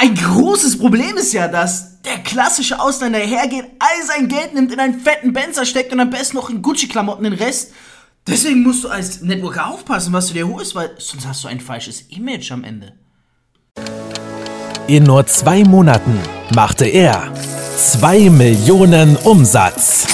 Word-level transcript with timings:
Ein 0.00 0.14
großes 0.14 0.78
Problem 0.78 1.16
ist 1.16 1.32
ja, 1.32 1.48
dass 1.48 2.00
der 2.02 2.18
klassische 2.18 2.78
Ausländer 2.78 3.18
hergeht, 3.18 3.64
all 3.80 4.06
sein 4.06 4.28
Geld 4.28 4.54
nimmt, 4.54 4.72
in 4.72 4.78
einen 4.78 5.00
fetten 5.00 5.32
Benzer 5.32 5.66
steckt 5.66 5.92
und 5.92 5.98
am 5.98 6.10
besten 6.10 6.36
noch 6.36 6.50
in 6.50 6.62
Gucci-Klamotten 6.62 7.24
den 7.24 7.32
Rest. 7.32 7.72
Deswegen 8.24 8.62
musst 8.62 8.84
du 8.84 8.88
als 8.90 9.22
Networker 9.22 9.66
aufpassen, 9.66 10.12
was 10.12 10.28
du 10.28 10.34
dir 10.34 10.46
holst, 10.46 10.76
weil 10.76 10.92
sonst 10.98 11.26
hast 11.26 11.42
du 11.42 11.48
ein 11.48 11.58
falsches 11.58 12.02
Image 12.10 12.52
am 12.52 12.62
Ende. 12.62 12.92
In 14.86 15.02
nur 15.02 15.26
zwei 15.26 15.64
Monaten 15.64 16.16
machte 16.54 16.86
er 16.86 17.32
2 17.76 18.30
Millionen 18.30 19.16
Umsatz. 19.16 20.06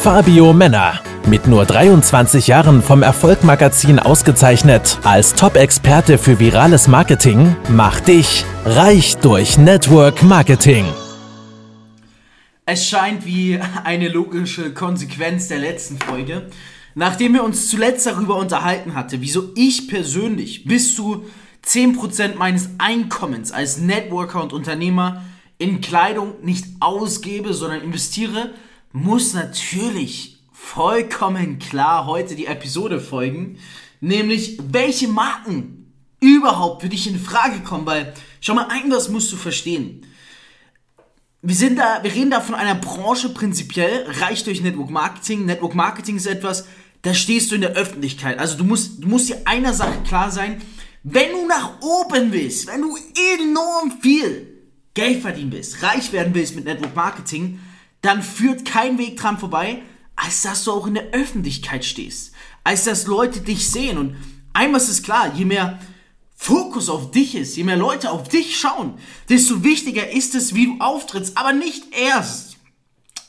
Fabio 0.00 0.54
Männer, 0.54 1.00
mit 1.26 1.46
nur 1.46 1.64
23 1.64 2.46
Jahren 2.46 2.82
vom 2.82 3.02
Erfolgmagazin 3.02 3.98
ausgezeichnet 3.98 4.98
als 5.04 5.34
Top-Experte 5.34 6.18
für 6.18 6.38
virales 6.38 6.88
Marketing, 6.88 7.56
macht 7.68 8.08
dich 8.08 8.44
reich 8.64 9.16
durch 9.18 9.58
Network 9.58 10.22
Marketing. 10.22 10.86
Es 12.66 12.88
scheint 12.88 13.26
wie 13.26 13.60
eine 13.84 14.08
logische 14.08 14.72
Konsequenz 14.72 15.48
der 15.48 15.58
letzten 15.58 15.98
Folge. 15.98 16.50
Nachdem 16.94 17.34
wir 17.34 17.44
uns 17.44 17.68
zuletzt 17.68 18.06
darüber 18.06 18.36
unterhalten 18.36 18.94
hatten, 18.94 19.20
wieso 19.20 19.50
ich 19.54 19.88
persönlich 19.88 20.64
bis 20.64 20.94
zu 20.94 21.24
10% 21.66 22.36
meines 22.36 22.70
Einkommens 22.78 23.52
als 23.52 23.78
Networker 23.78 24.42
und 24.42 24.52
Unternehmer 24.52 25.22
in 25.58 25.80
Kleidung 25.80 26.34
nicht 26.42 26.66
ausgebe, 26.80 27.54
sondern 27.54 27.80
investiere, 27.80 28.54
muss 28.92 29.34
natürlich 29.34 30.33
vollkommen 30.64 31.58
klar 31.58 32.06
heute 32.06 32.34
die 32.34 32.46
Episode 32.46 33.00
folgen, 33.00 33.58
nämlich 34.00 34.58
welche 34.66 35.08
Marken 35.08 35.92
überhaupt 36.20 36.82
für 36.82 36.88
dich 36.88 37.06
in 37.06 37.18
Frage 37.18 37.60
kommen, 37.60 37.86
weil 37.86 38.14
schau 38.40 38.54
mal, 38.54 38.74
irgendwas 38.74 39.08
musst 39.08 39.30
du 39.30 39.36
verstehen. 39.36 40.06
Wir 41.42 41.54
sind 41.54 41.78
da, 41.78 42.02
wir 42.02 42.12
reden 42.12 42.30
da 42.30 42.40
von 42.40 42.54
einer 42.54 42.74
Branche 42.74 43.28
prinzipiell, 43.28 44.06
reich 44.20 44.42
durch 44.44 44.62
Network 44.62 44.90
Marketing. 44.90 45.44
Network 45.44 45.74
Marketing 45.74 46.16
ist 46.16 46.26
etwas, 46.26 46.66
da 47.02 47.12
stehst 47.12 47.50
du 47.50 47.56
in 47.56 47.60
der 47.60 47.72
Öffentlichkeit. 47.72 48.38
Also 48.38 48.56
du 48.56 48.64
musst, 48.64 49.04
du 49.04 49.06
musst 49.06 49.28
dir 49.28 49.42
einer 49.44 49.74
Sache 49.74 50.02
klar 50.06 50.30
sein, 50.30 50.62
wenn 51.02 51.30
du 51.32 51.46
nach 51.46 51.82
oben 51.82 52.32
willst, 52.32 52.66
wenn 52.66 52.80
du 52.80 52.96
enorm 53.38 54.00
viel 54.00 54.48
Geld 54.94 55.20
verdienen 55.20 55.52
willst, 55.52 55.82
reich 55.82 56.10
werden 56.12 56.34
willst 56.34 56.56
mit 56.56 56.64
Network 56.64 56.96
Marketing, 56.96 57.60
dann 58.00 58.22
führt 58.22 58.64
kein 58.64 58.96
Weg 58.96 59.18
dran 59.18 59.38
vorbei, 59.38 59.82
als 60.24 60.42
dass 60.42 60.64
du 60.64 60.72
auch 60.72 60.86
in 60.86 60.94
der 60.94 61.10
Öffentlichkeit 61.12 61.84
stehst, 61.84 62.32
als 62.62 62.84
dass 62.84 63.06
Leute 63.06 63.40
dich 63.40 63.68
sehen. 63.70 63.98
Und 63.98 64.16
einmal 64.54 64.80
ist 64.80 65.04
klar, 65.04 65.32
je 65.34 65.44
mehr 65.44 65.78
Fokus 66.34 66.88
auf 66.88 67.10
dich 67.10 67.34
ist, 67.34 67.56
je 67.56 67.64
mehr 67.64 67.76
Leute 67.76 68.10
auf 68.10 68.28
dich 68.28 68.58
schauen, 68.58 68.94
desto 69.28 69.62
wichtiger 69.62 70.10
ist 70.10 70.34
es, 70.34 70.54
wie 70.54 70.66
du 70.66 70.80
auftrittst. 70.80 71.36
Aber 71.36 71.52
nicht 71.52 71.84
erst, 71.94 72.56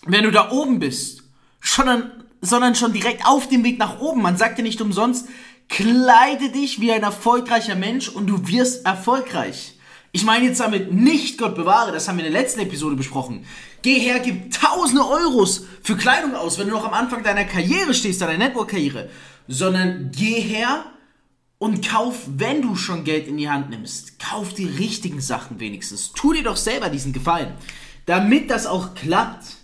wenn 0.05 0.23
du 0.23 0.31
da 0.31 0.51
oben 0.51 0.79
bist, 0.79 1.23
sondern, 1.61 2.11
sondern 2.41 2.75
schon 2.75 2.93
direkt 2.93 3.25
auf 3.25 3.49
dem 3.49 3.63
Weg 3.63 3.77
nach 3.77 3.99
oben. 3.99 4.21
Man 4.21 4.37
sagt 4.37 4.57
ja 4.57 4.63
nicht 4.63 4.79
umsonst, 4.79 5.27
kleide 5.67 6.49
dich 6.49 6.79
wie 6.79 6.93
ein 6.93 7.03
erfolgreicher 7.03 7.75
Mensch 7.75 8.07
und 8.07 8.27
du 8.27 8.47
wirst 8.47 8.85
erfolgreich. 8.85 9.73
Ich 10.13 10.23
meine 10.23 10.45
jetzt 10.45 10.61
damit 10.61 10.93
nicht, 10.93 11.37
Gott 11.37 11.55
bewahre, 11.55 11.91
das 11.91 12.07
haben 12.07 12.17
wir 12.17 12.25
in 12.25 12.31
der 12.31 12.41
letzten 12.41 12.61
Episode 12.61 12.95
besprochen. 12.95 13.45
Geh 13.85 13.99
her, 13.99 14.17
gib 14.17 14.51
tausende 14.51 15.07
Euros 15.07 15.67
für 15.83 15.95
Kleidung 15.95 16.33
aus, 16.33 16.57
wenn 16.57 16.67
du 16.67 16.73
noch 16.73 16.87
am 16.87 16.95
Anfang 16.95 17.21
deiner 17.21 17.45
Karriere 17.45 17.93
stehst, 17.93 18.19
deiner 18.19 18.35
Network-Karriere. 18.35 19.11
Sondern 19.47 20.09
geh 20.11 20.41
her 20.41 20.85
und 21.59 21.87
kauf, 21.87 22.21
wenn 22.25 22.63
du 22.63 22.75
schon 22.75 23.03
Geld 23.03 23.27
in 23.27 23.37
die 23.37 23.47
Hand 23.47 23.69
nimmst, 23.69 24.17
kauf 24.17 24.55
die 24.55 24.65
richtigen 24.65 25.21
Sachen 25.21 25.59
wenigstens. 25.59 26.13
Tu 26.13 26.33
dir 26.33 26.41
doch 26.41 26.57
selber 26.57 26.89
diesen 26.89 27.13
Gefallen. 27.13 27.53
Damit 28.07 28.49
das 28.49 28.65
auch 28.65 28.95
klappt, 28.95 29.57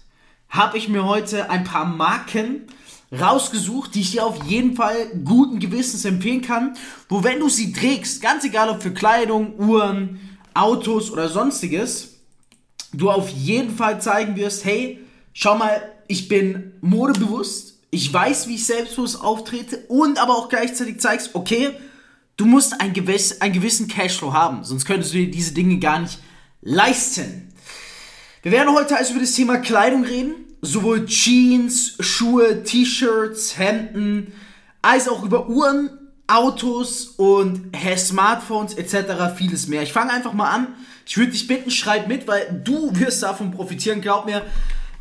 habe 0.49 0.77
ich 0.77 0.87
mir 0.87 1.05
heute 1.05 1.49
ein 1.49 1.63
paar 1.63 1.85
Marken 1.85 2.67
rausgesucht, 3.11 3.95
die 3.95 4.01
ich 4.01 4.11
dir 4.11 4.23
auf 4.23 4.43
jeden 4.43 4.75
Fall 4.75 5.07
guten 5.25 5.57
Gewissens 5.57 6.05
empfehlen 6.05 6.43
kann, 6.43 6.77
wo 7.09 7.23
wenn 7.23 7.39
du 7.39 7.49
sie 7.49 7.73
trägst, 7.73 8.21
ganz 8.21 8.43
egal 8.43 8.69
ob 8.69 8.83
für 8.83 8.93
Kleidung, 8.93 9.57
Uhren, 9.57 10.19
Autos 10.53 11.09
oder 11.09 11.27
sonstiges, 11.27 12.10
du 12.93 13.09
auf 13.09 13.29
jeden 13.29 13.75
Fall 13.75 14.01
zeigen 14.01 14.35
wirst, 14.35 14.65
hey, 14.65 14.99
schau 15.33 15.57
mal, 15.57 15.81
ich 16.07 16.27
bin 16.27 16.73
modebewusst, 16.81 17.79
ich 17.89 18.11
weiß, 18.11 18.47
wie 18.47 18.55
ich 18.55 18.65
selbstbewusst 18.65 19.21
auftrete 19.21 19.77
und 19.87 20.21
aber 20.21 20.35
auch 20.35 20.49
gleichzeitig 20.49 20.99
zeigst, 20.99 21.31
okay, 21.33 21.71
du 22.37 22.45
musst 22.45 22.79
ein 22.79 22.93
gewiss, 22.93 23.41
einen 23.41 23.53
gewissen 23.53 23.87
Cashflow 23.87 24.33
haben, 24.33 24.63
sonst 24.63 24.85
könntest 24.85 25.13
du 25.13 25.17
dir 25.17 25.31
diese 25.31 25.53
Dinge 25.53 25.79
gar 25.79 25.99
nicht 25.99 26.19
leisten. 26.61 27.53
Wir 28.43 28.51
werden 28.51 28.73
heute 28.73 28.97
also 28.97 29.11
über 29.11 29.21
das 29.21 29.33
Thema 29.33 29.57
Kleidung 29.57 30.03
reden, 30.03 30.33
sowohl 30.61 31.05
Jeans, 31.05 31.95
Schuhe, 31.99 32.63
T-Shirts, 32.63 33.57
Hemden, 33.57 34.33
als 34.81 35.07
auch 35.07 35.23
über 35.23 35.47
Uhren, 35.47 35.89
Autos 36.33 37.13
und 37.17 37.71
Smartphones 37.97 38.73
etc. 38.75 39.35
vieles 39.35 39.67
mehr. 39.67 39.83
Ich 39.83 39.93
fange 39.93 40.11
einfach 40.11 40.33
mal 40.33 40.49
an 40.49 40.67
ich 41.11 41.17
würde 41.17 41.31
dich 41.31 41.45
bitten, 41.45 41.71
schreib 41.71 42.07
mit, 42.07 42.25
weil 42.25 42.61
du 42.63 42.97
wirst 42.97 43.23
davon 43.23 43.51
profitieren. 43.51 43.99
Glaub 43.99 44.25
mir, 44.25 44.43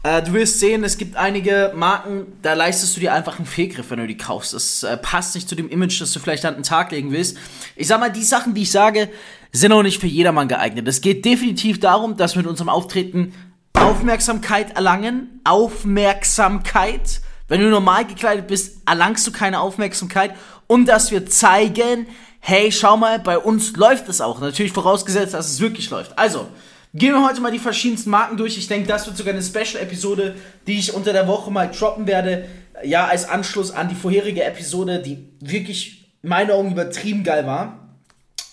äh, 0.03 0.21
du 0.23 0.33
wirst 0.33 0.59
sehen, 0.59 0.83
es 0.83 0.99
gibt 0.99 1.17
einige 1.17 1.73
Marken, 1.75 2.27
da 2.43 2.55
leistest 2.55 2.97
du 2.97 3.01
dir 3.01 3.15
einfach 3.15 3.39
einen 3.39 3.47
Fehlgriff, 3.47 3.91
wenn 3.91 4.01
du 4.01 4.09
die 4.09 4.17
kaufst. 4.17 4.55
Das 4.55 4.83
äh, 4.83 4.97
passt 4.97 5.37
nicht 5.37 5.49
zu 5.49 5.55
dem 5.55 5.69
Image, 5.69 6.01
das 6.01 6.13
du 6.13 6.19
vielleicht 6.19 6.45
an 6.45 6.55
den 6.55 6.63
Tag 6.65 6.91
legen 6.91 7.13
willst. 7.13 7.37
Ich 7.77 7.87
sag 7.87 8.01
mal, 8.01 8.11
die 8.11 8.25
Sachen, 8.25 8.55
die 8.55 8.63
ich 8.63 8.73
sage, 8.73 9.09
sind 9.53 9.73
auch 9.73 9.85
nicht 9.85 10.01
für 10.01 10.09
jedermann 10.09 10.49
geeignet. 10.49 10.89
Es 10.89 11.01
geht 11.01 11.25
definitiv 11.25 11.79
darum, 11.79 12.17
dass 12.17 12.35
wir 12.35 12.43
mit 12.43 12.51
unserem 12.51 12.71
Auftreten 12.71 13.33
Aufmerksamkeit 13.75 14.75
erlangen. 14.75 15.41
Aufmerksamkeit. 15.45 17.21
Wenn 17.47 17.61
du 17.61 17.69
normal 17.69 18.05
gekleidet 18.05 18.47
bist, 18.47 18.79
erlangst 18.87 19.27
du 19.27 19.33
keine 19.33 19.61
Aufmerksamkeit. 19.61 20.35
Und 20.71 20.87
dass 20.87 21.11
wir 21.11 21.27
zeigen, 21.27 22.07
hey, 22.39 22.71
schau 22.71 22.97
mal, 22.97 23.19
bei 23.19 23.39
uns 23.39 23.75
läuft 23.75 24.09
es 24.09 24.21
auch. 24.21 24.39
Natürlich 24.39 24.71
vorausgesetzt, 24.71 25.35
dass 25.35 25.51
es 25.51 25.59
wirklich 25.59 25.91
läuft. 25.91 26.17
Also, 26.17 26.47
gehen 26.95 27.13
wir 27.13 27.27
heute 27.27 27.41
mal 27.41 27.51
die 27.51 27.59
verschiedensten 27.59 28.09
Marken 28.11 28.37
durch. 28.37 28.57
Ich 28.57 28.69
denke, 28.69 28.87
das 28.87 29.05
wird 29.05 29.17
sogar 29.17 29.35
eine 29.35 29.43
Special-Episode, 29.43 30.37
die 30.69 30.79
ich 30.79 30.95
unter 30.95 31.13
der 31.13 31.27
Woche 31.27 31.51
mal 31.51 31.73
droppen 31.73 32.07
werde. 32.07 32.49
Ja, 32.85 33.09
als 33.09 33.29
Anschluss 33.29 33.73
an 33.73 33.89
die 33.89 33.97
vorherige 33.97 34.45
Episode, 34.45 35.03
die 35.03 35.29
wirklich 35.41 36.09
in 36.23 36.29
meinen 36.29 36.53
Augen 36.53 36.71
übertrieben 36.71 37.25
geil 37.25 37.49
war. 37.49 37.97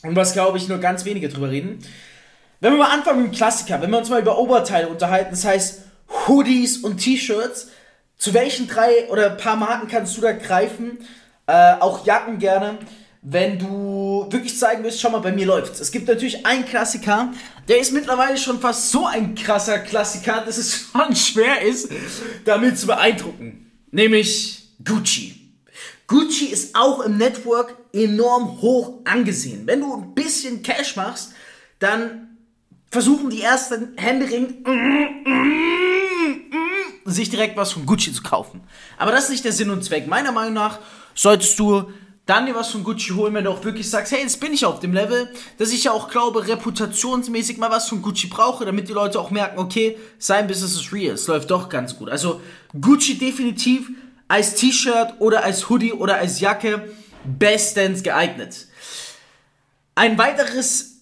Und 0.01 0.15
was, 0.15 0.33
glaube 0.33 0.57
ich, 0.57 0.67
nur 0.67 0.79
ganz 0.79 1.05
wenige 1.05 1.29
drüber 1.29 1.51
reden. 1.51 1.77
Wenn 2.61 2.73
wir 2.73 2.79
mal 2.79 2.95
anfangen 2.95 3.21
mit 3.21 3.31
dem 3.31 3.35
Klassiker, 3.35 3.79
wenn 3.79 3.91
wir 3.91 3.99
uns 3.99 4.09
mal 4.09 4.21
über 4.21 4.39
Oberteile 4.39 4.87
unterhalten, 4.87 5.29
das 5.29 5.45
heißt 5.45 5.83
Hoodies 6.25 6.77
und 6.77 6.97
T-Shirts, 6.97 7.67
zu 8.17 8.33
welchen 8.33 8.67
drei 8.67 9.07
oder 9.11 9.29
paar 9.29 9.55
Marken 9.55 9.87
kannst 9.87 10.17
du 10.17 10.21
da 10.21 10.31
greifen? 10.31 10.97
Äh, 11.47 11.73
auch 11.79 12.05
Jacken 12.05 12.39
gerne 12.39 12.77
wenn 13.29 13.59
du 13.59 14.25
wirklich 14.29 14.57
zeigen 14.57 14.83
willst, 14.83 15.01
schau 15.01 15.09
mal, 15.09 15.19
bei 15.19 15.33
mir 15.33 15.45
läuft's. 15.45 15.81
Es 15.81 15.91
gibt 15.91 16.07
natürlich 16.07 16.45
einen 16.45 16.65
Klassiker, 16.65 17.33
der 17.67 17.79
ist 17.79 17.91
mittlerweile 17.91 18.37
schon 18.37 18.59
fast 18.59 18.89
so 18.89 19.05
ein 19.05 19.35
krasser 19.35 19.79
Klassiker, 19.79 20.41
dass 20.45 20.57
es 20.57 20.87
schon 20.91 21.15
schwer 21.15 21.61
ist, 21.61 21.91
damit 22.45 22.79
zu 22.79 22.87
beeindrucken. 22.87 23.71
Nämlich 23.91 24.69
Gucci. 24.83 25.35
Gucci 26.07 26.45
ist 26.45 26.73
auch 26.75 27.01
im 27.01 27.17
Network 27.17 27.75
enorm 27.91 28.61
hoch 28.61 29.01
angesehen. 29.03 29.63
Wenn 29.65 29.81
du 29.81 29.93
ein 29.93 30.13
bisschen 30.13 30.63
Cash 30.63 30.95
machst, 30.95 31.33
dann 31.79 32.37
versuchen 32.89 33.29
die 33.29 33.41
ersten 33.41 33.97
Händering 33.97 34.63
sich 37.03 37.29
direkt 37.29 37.57
was 37.57 37.73
von 37.73 37.85
Gucci 37.85 38.13
zu 38.13 38.23
kaufen. 38.23 38.61
Aber 38.97 39.11
das 39.11 39.25
ist 39.25 39.31
nicht 39.31 39.43
der 39.43 39.51
Sinn 39.51 39.69
und 39.69 39.83
Zweck. 39.83 40.07
Meiner 40.07 40.31
Meinung 40.31 40.53
nach 40.53 40.79
solltest 41.17 41.59
du 41.59 41.91
dann 42.25 42.45
dir 42.45 42.55
was 42.55 42.71
von 42.71 42.83
Gucci 42.83 43.13
holen, 43.13 43.33
wenn 43.33 43.45
du 43.45 43.51
auch 43.51 43.63
wirklich 43.63 43.89
sagst, 43.89 44.11
hey, 44.11 44.21
jetzt 44.21 44.39
bin 44.39 44.53
ich 44.53 44.65
auf 44.65 44.79
dem 44.79 44.93
Level, 44.93 45.29
dass 45.57 45.71
ich 45.71 45.85
ja 45.85 45.91
auch 45.91 46.09
glaube, 46.09 46.47
reputationsmäßig 46.47 47.57
mal 47.57 47.71
was 47.71 47.87
von 47.87 48.01
Gucci 48.01 48.27
brauche, 48.27 48.65
damit 48.65 48.89
die 48.89 48.93
Leute 48.93 49.19
auch 49.19 49.31
merken, 49.31 49.57
okay, 49.59 49.97
sein 50.19 50.45
Business 50.47 50.75
ist 50.75 50.91
real, 50.91 51.15
es 51.15 51.27
läuft 51.27 51.49
doch 51.49 51.69
ganz 51.69 51.97
gut. 51.97 52.09
Also 52.09 52.41
Gucci 52.79 53.17
definitiv 53.17 53.89
als 54.27 54.55
T-Shirt 54.55 55.15
oder 55.19 55.43
als 55.43 55.69
Hoodie 55.69 55.93
oder 55.93 56.17
als 56.17 56.41
Jacke 56.41 56.93
bestens 57.23 58.03
geeignet. 58.03 58.67
Ein 59.95 60.17
weiteres 60.17 61.01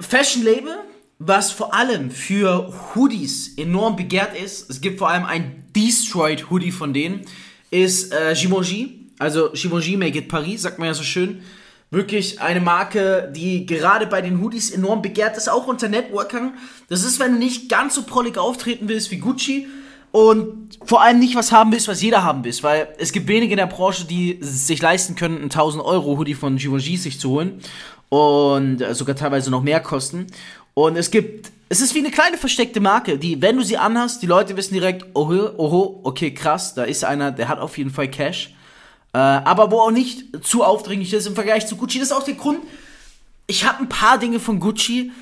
Fashion-Label, 0.00 0.78
was 1.18 1.52
vor 1.52 1.74
allem 1.74 2.10
für 2.10 2.72
Hoodies 2.94 3.58
enorm 3.58 3.96
begehrt 3.96 4.34
ist, 4.34 4.70
es 4.70 4.80
gibt 4.80 4.98
vor 4.98 5.10
allem 5.10 5.26
ein 5.26 5.70
Destroyed 5.76 6.50
Hoodie 6.50 6.72
von 6.72 6.94
denen, 6.94 7.26
ist 7.70 8.12
äh, 8.12 8.34
Givenchy 8.34 9.00
also 9.20 9.50
Givenchy 9.52 9.96
Make 9.96 10.18
It 10.18 10.28
Paris, 10.28 10.62
sagt 10.62 10.78
man 10.78 10.88
ja 10.88 10.94
so 10.94 11.02
schön. 11.02 11.42
Wirklich 11.90 12.40
eine 12.40 12.60
Marke, 12.60 13.30
die 13.34 13.66
gerade 13.66 14.06
bei 14.06 14.22
den 14.22 14.40
Hoodies 14.40 14.70
enorm 14.70 15.02
begehrt 15.02 15.36
ist, 15.36 15.50
auch 15.50 15.66
unter 15.66 15.88
Networkern. 15.88 16.54
Das 16.88 17.04
ist, 17.04 17.20
wenn 17.20 17.32
du 17.32 17.38
nicht 17.38 17.68
ganz 17.68 17.94
so 17.94 18.04
prollig 18.04 18.38
auftreten 18.38 18.88
willst 18.88 19.10
wie 19.10 19.18
Gucci 19.18 19.66
und 20.10 20.78
vor 20.84 21.02
allem 21.02 21.18
nicht 21.18 21.34
was 21.34 21.52
haben 21.52 21.70
willst, 21.70 21.86
was 21.86 22.00
jeder 22.00 22.24
haben 22.24 22.44
will, 22.44 22.54
weil 22.62 22.88
es 22.98 23.12
gibt 23.12 23.28
wenige 23.28 23.52
in 23.52 23.58
der 23.58 23.66
Branche, 23.66 24.06
die 24.06 24.38
sich 24.40 24.80
leisten 24.80 25.16
können, 25.16 25.36
einen 25.36 25.44
1000 25.44 25.84
Euro 25.84 26.16
Hoodie 26.16 26.34
von 26.34 26.56
Givenchy 26.56 26.96
sich 26.96 27.20
zu 27.20 27.30
holen. 27.30 27.60
und 28.08 28.80
äh, 28.80 28.94
sogar 28.94 29.14
teilweise 29.16 29.50
noch 29.50 29.62
mehr 29.62 29.80
kosten. 29.80 30.26
Und 30.86 30.96
es 30.96 31.10
gibt, 31.10 31.52
es 31.68 31.80
ist 31.80 31.94
wie 31.94 31.98
eine 31.98 32.10
kleine 32.10 32.38
versteckte 32.38 32.80
Marke, 32.80 33.18
die, 33.18 33.40
wenn 33.42 33.56
du 33.56 33.62
sie 33.62 33.76
anhast, 33.76 34.22
die 34.22 34.26
Leute 34.26 34.56
wissen 34.56 34.74
direkt, 34.74 35.04
oho, 35.14 35.50
oho, 35.56 36.00
okay, 36.04 36.32
krass, 36.32 36.74
da 36.74 36.84
ist 36.84 37.04
einer, 37.04 37.32
der 37.32 37.48
hat 37.48 37.58
auf 37.58 37.76
jeden 37.76 37.90
Fall 37.90 38.08
Cash. 38.08 38.54
Äh, 39.12 39.18
aber 39.18 39.70
wo 39.70 39.80
auch 39.80 39.90
nicht 39.90 40.44
zu 40.44 40.64
aufdringlich 40.64 41.12
ist 41.12 41.26
im 41.26 41.34
Vergleich 41.34 41.66
zu 41.66 41.76
Gucci. 41.76 41.98
Das 41.98 42.08
ist 42.08 42.16
auch 42.16 42.22
der 42.22 42.34
Grund, 42.34 42.60
ich 43.46 43.66
habe 43.66 43.80
ein 43.80 43.88
paar 43.88 44.18
Dinge 44.18 44.40
von 44.40 44.60
Gucci, 44.60 45.12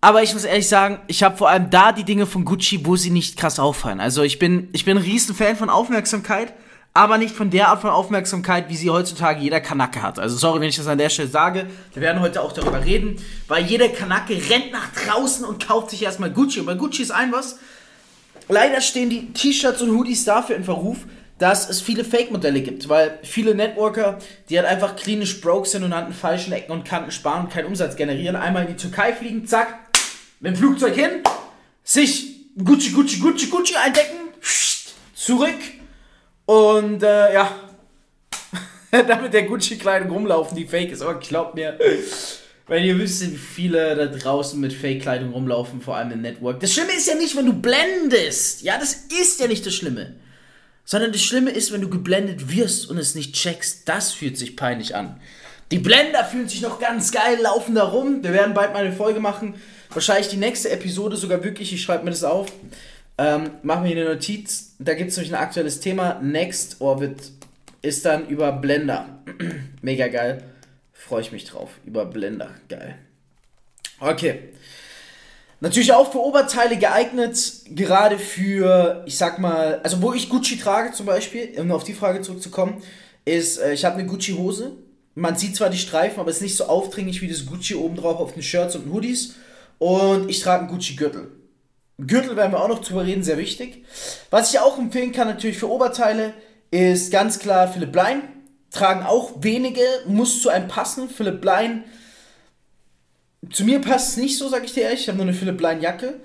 aber 0.00 0.22
ich 0.22 0.34
muss 0.34 0.44
ehrlich 0.44 0.68
sagen, 0.68 0.98
ich 1.06 1.22
habe 1.22 1.36
vor 1.36 1.48
allem 1.48 1.70
da 1.70 1.92
die 1.92 2.04
Dinge 2.04 2.26
von 2.26 2.44
Gucci, 2.44 2.84
wo 2.84 2.96
sie 2.96 3.10
nicht 3.10 3.36
krass 3.36 3.58
auffallen. 3.58 4.00
Also 4.00 4.22
ich 4.22 4.38
bin, 4.38 4.68
ich 4.72 4.84
bin 4.84 4.96
ein 4.96 5.02
riesen 5.02 5.34
Fan 5.34 5.56
von 5.56 5.70
Aufmerksamkeit, 5.70 6.54
aber 6.96 7.18
nicht 7.18 7.34
von 7.34 7.50
der 7.50 7.68
Art 7.68 7.80
von 7.80 7.90
Aufmerksamkeit, 7.90 8.68
wie 8.68 8.76
sie 8.76 8.88
heutzutage 8.88 9.40
jeder 9.40 9.60
Kanacke 9.60 10.00
hat. 10.00 10.20
Also 10.20 10.36
sorry, 10.36 10.60
wenn 10.60 10.68
ich 10.68 10.76
das 10.76 10.86
an 10.86 10.96
der 10.96 11.10
Stelle 11.10 11.28
sage. 11.28 11.66
Wir 11.92 12.02
werden 12.02 12.22
heute 12.22 12.40
auch 12.40 12.52
darüber 12.52 12.84
reden, 12.84 13.16
weil 13.48 13.64
jeder 13.64 13.88
Kanacke 13.88 14.34
rennt 14.48 14.70
nach 14.70 14.90
draußen 15.04 15.44
und 15.44 15.66
kauft 15.66 15.90
sich 15.90 16.04
erstmal 16.04 16.30
Gucci. 16.30 16.60
Und 16.60 16.66
bei 16.66 16.74
Gucci 16.74 17.02
ist 17.02 17.10
ein 17.10 17.32
was. 17.32 17.58
Leider 18.48 18.80
stehen 18.80 19.10
die 19.10 19.32
T-Shirts 19.32 19.82
und 19.82 19.90
Hoodies 19.90 20.24
dafür 20.24 20.54
in 20.54 20.62
Verruf, 20.62 20.98
dass 21.38 21.68
es 21.68 21.80
viele 21.80 22.04
Fake-Modelle 22.04 22.60
gibt, 22.60 22.88
weil 22.88 23.18
viele 23.24 23.56
Networker, 23.56 24.18
die 24.48 24.56
halt 24.56 24.68
einfach 24.68 24.94
klinisch 24.94 25.40
broke 25.40 25.68
sind 25.68 25.82
und 25.82 25.92
an 25.92 26.12
falschen 26.12 26.52
Ecken 26.52 26.70
und 26.70 26.84
Kanten 26.84 27.10
sparen 27.10 27.46
und 27.46 27.50
keinen 27.52 27.66
Umsatz 27.66 27.96
generieren, 27.96 28.36
einmal 28.36 28.66
in 28.66 28.68
die 28.68 28.76
Türkei 28.76 29.12
fliegen, 29.12 29.46
zack, 29.46 29.74
mit 30.38 30.52
dem 30.52 30.56
Flugzeug 30.56 30.94
hin, 30.94 31.10
sich 31.82 32.54
Gucci, 32.56 32.90
Gucci, 32.92 33.18
Gucci, 33.18 33.46
Gucci 33.46 33.74
eindecken, 33.74 34.16
zurück 35.14 35.58
und 36.46 37.02
äh, 37.02 37.34
ja, 37.34 37.50
damit 39.08 39.32
der 39.32 39.44
Gucci-Kleidung 39.44 40.10
rumlaufen, 40.10 40.56
die 40.56 40.66
fake 40.66 40.92
ist. 40.92 41.02
Aber 41.02 41.14
glaubt 41.14 41.54
mir, 41.54 41.78
wenn 42.66 42.84
ihr 42.84 42.98
wisst, 42.98 43.22
wie 43.22 43.36
viele 43.36 43.96
da 43.96 44.06
draußen 44.06 44.58
mit 44.60 44.72
Fake-Kleidung 44.72 45.32
rumlaufen, 45.32 45.80
vor 45.80 45.96
allem 45.96 46.12
im 46.12 46.22
Network. 46.22 46.60
Das 46.60 46.72
Schlimme 46.72 46.92
ist 46.92 47.06
ja 47.06 47.14
nicht, 47.14 47.36
wenn 47.36 47.46
du 47.46 47.52
blendest. 47.52 48.62
Ja, 48.62 48.78
das 48.78 49.06
ist 49.20 49.40
ja 49.40 49.46
nicht 49.46 49.66
das 49.66 49.74
Schlimme. 49.74 50.14
Sondern 50.84 51.12
das 51.12 51.22
Schlimme 51.22 51.50
ist, 51.50 51.72
wenn 51.72 51.80
du 51.80 51.88
geblendet 51.88 52.54
wirst 52.54 52.88
und 52.88 52.98
es 52.98 53.14
nicht 53.14 53.34
checkst. 53.34 53.88
Das 53.88 54.12
fühlt 54.12 54.36
sich 54.36 54.56
peinlich 54.56 54.94
an. 54.94 55.20
Die 55.70 55.78
Blender 55.78 56.24
fühlen 56.24 56.48
sich 56.48 56.60
noch 56.60 56.78
ganz 56.78 57.10
geil, 57.10 57.38
laufen 57.40 57.74
da 57.74 57.84
rum. 57.84 58.22
Wir 58.22 58.32
werden 58.32 58.54
bald 58.54 58.74
mal 58.74 58.84
eine 58.84 58.94
Folge 58.94 59.18
machen. 59.18 59.54
Wahrscheinlich 59.90 60.28
die 60.28 60.36
nächste 60.36 60.70
Episode 60.70 61.16
sogar 61.16 61.42
wirklich. 61.42 61.72
Ich 61.72 61.82
schreibe 61.82 62.04
mir 62.04 62.10
das 62.10 62.24
auf. 62.24 62.52
Ähm, 63.16 63.50
machen 63.62 63.84
wir 63.84 63.92
hier 63.92 64.02
eine 64.02 64.14
Notiz. 64.14 64.74
Da 64.78 64.94
gibt 64.94 65.10
es 65.10 65.16
nämlich 65.16 65.32
ein 65.32 65.40
aktuelles 65.40 65.80
Thema. 65.80 66.20
Next 66.20 66.80
Orbit 66.80 67.32
ist 67.82 68.04
dann 68.04 68.26
über 68.28 68.52
Blender. 68.52 69.20
Mega 69.82 70.08
geil. 70.08 70.42
Freue 70.92 71.20
ich 71.20 71.32
mich 71.32 71.44
drauf. 71.44 71.70
Über 71.84 72.06
Blender. 72.06 72.50
Geil. 72.68 72.96
Okay. 74.00 74.50
Natürlich 75.60 75.92
auch 75.92 76.12
für 76.12 76.18
Oberteile 76.18 76.76
geeignet, 76.76 77.38
gerade 77.70 78.18
für, 78.18 79.02
ich 79.06 79.16
sag 79.16 79.38
mal, 79.38 79.80
also 79.82 80.02
wo 80.02 80.12
ich 80.12 80.28
Gucci 80.28 80.58
trage 80.58 80.92
zum 80.92 81.06
Beispiel, 81.06 81.58
um 81.58 81.70
auf 81.72 81.84
die 81.84 81.94
Frage 81.94 82.20
zurückzukommen, 82.20 82.82
ist, 83.24 83.58
äh, 83.58 83.72
ich 83.72 83.84
habe 83.84 83.96
eine 83.96 84.06
Gucci-Hose. 84.06 84.72
Man 85.14 85.36
sieht 85.36 85.56
zwar 85.56 85.70
die 85.70 85.78
Streifen, 85.78 86.20
aber 86.20 86.28
es 86.28 86.36
ist 86.36 86.42
nicht 86.42 86.56
so 86.56 86.64
aufdringlich 86.64 87.22
wie 87.22 87.28
das 87.28 87.46
Gucci 87.46 87.76
oben 87.76 87.96
drauf 87.96 88.18
auf 88.18 88.34
den 88.34 88.42
Shirts 88.42 88.76
und 88.76 88.92
Hoodies. 88.92 89.36
Und 89.78 90.28
ich 90.28 90.40
trage 90.40 90.64
einen 90.64 90.70
Gucci-Gürtel. 90.70 91.30
Gürtel 91.98 92.36
werden 92.36 92.52
wir 92.52 92.62
auch 92.62 92.68
noch 92.68 92.80
drüber 92.80 93.04
reden, 93.04 93.22
sehr 93.22 93.38
wichtig. 93.38 93.84
Was 94.30 94.52
ich 94.52 94.58
auch 94.58 94.78
empfehlen 94.78 95.12
kann, 95.12 95.28
natürlich 95.28 95.58
für 95.58 95.70
Oberteile, 95.70 96.34
ist 96.70 97.12
ganz 97.12 97.38
klar 97.38 97.68
Philipp 97.68 97.92
Blein. 97.92 98.22
Tragen 98.70 99.06
auch 99.06 99.30
wenige, 99.40 99.82
muss 100.06 100.42
zu 100.42 100.48
einem 100.48 100.66
passen. 100.66 101.08
Philipp 101.08 101.40
Blein, 101.40 101.84
zu 103.52 103.64
mir 103.64 103.80
passt 103.80 104.10
es 104.10 104.16
nicht 104.16 104.38
so, 104.38 104.48
sag 104.48 104.64
ich 104.64 104.72
dir 104.72 104.84
ehrlich. 104.84 105.02
Ich 105.02 105.08
habe 105.08 105.18
nur 105.18 105.26
eine 105.26 105.36
Philipp 105.36 105.58
Blein 105.58 105.80
Jacke. 105.80 106.20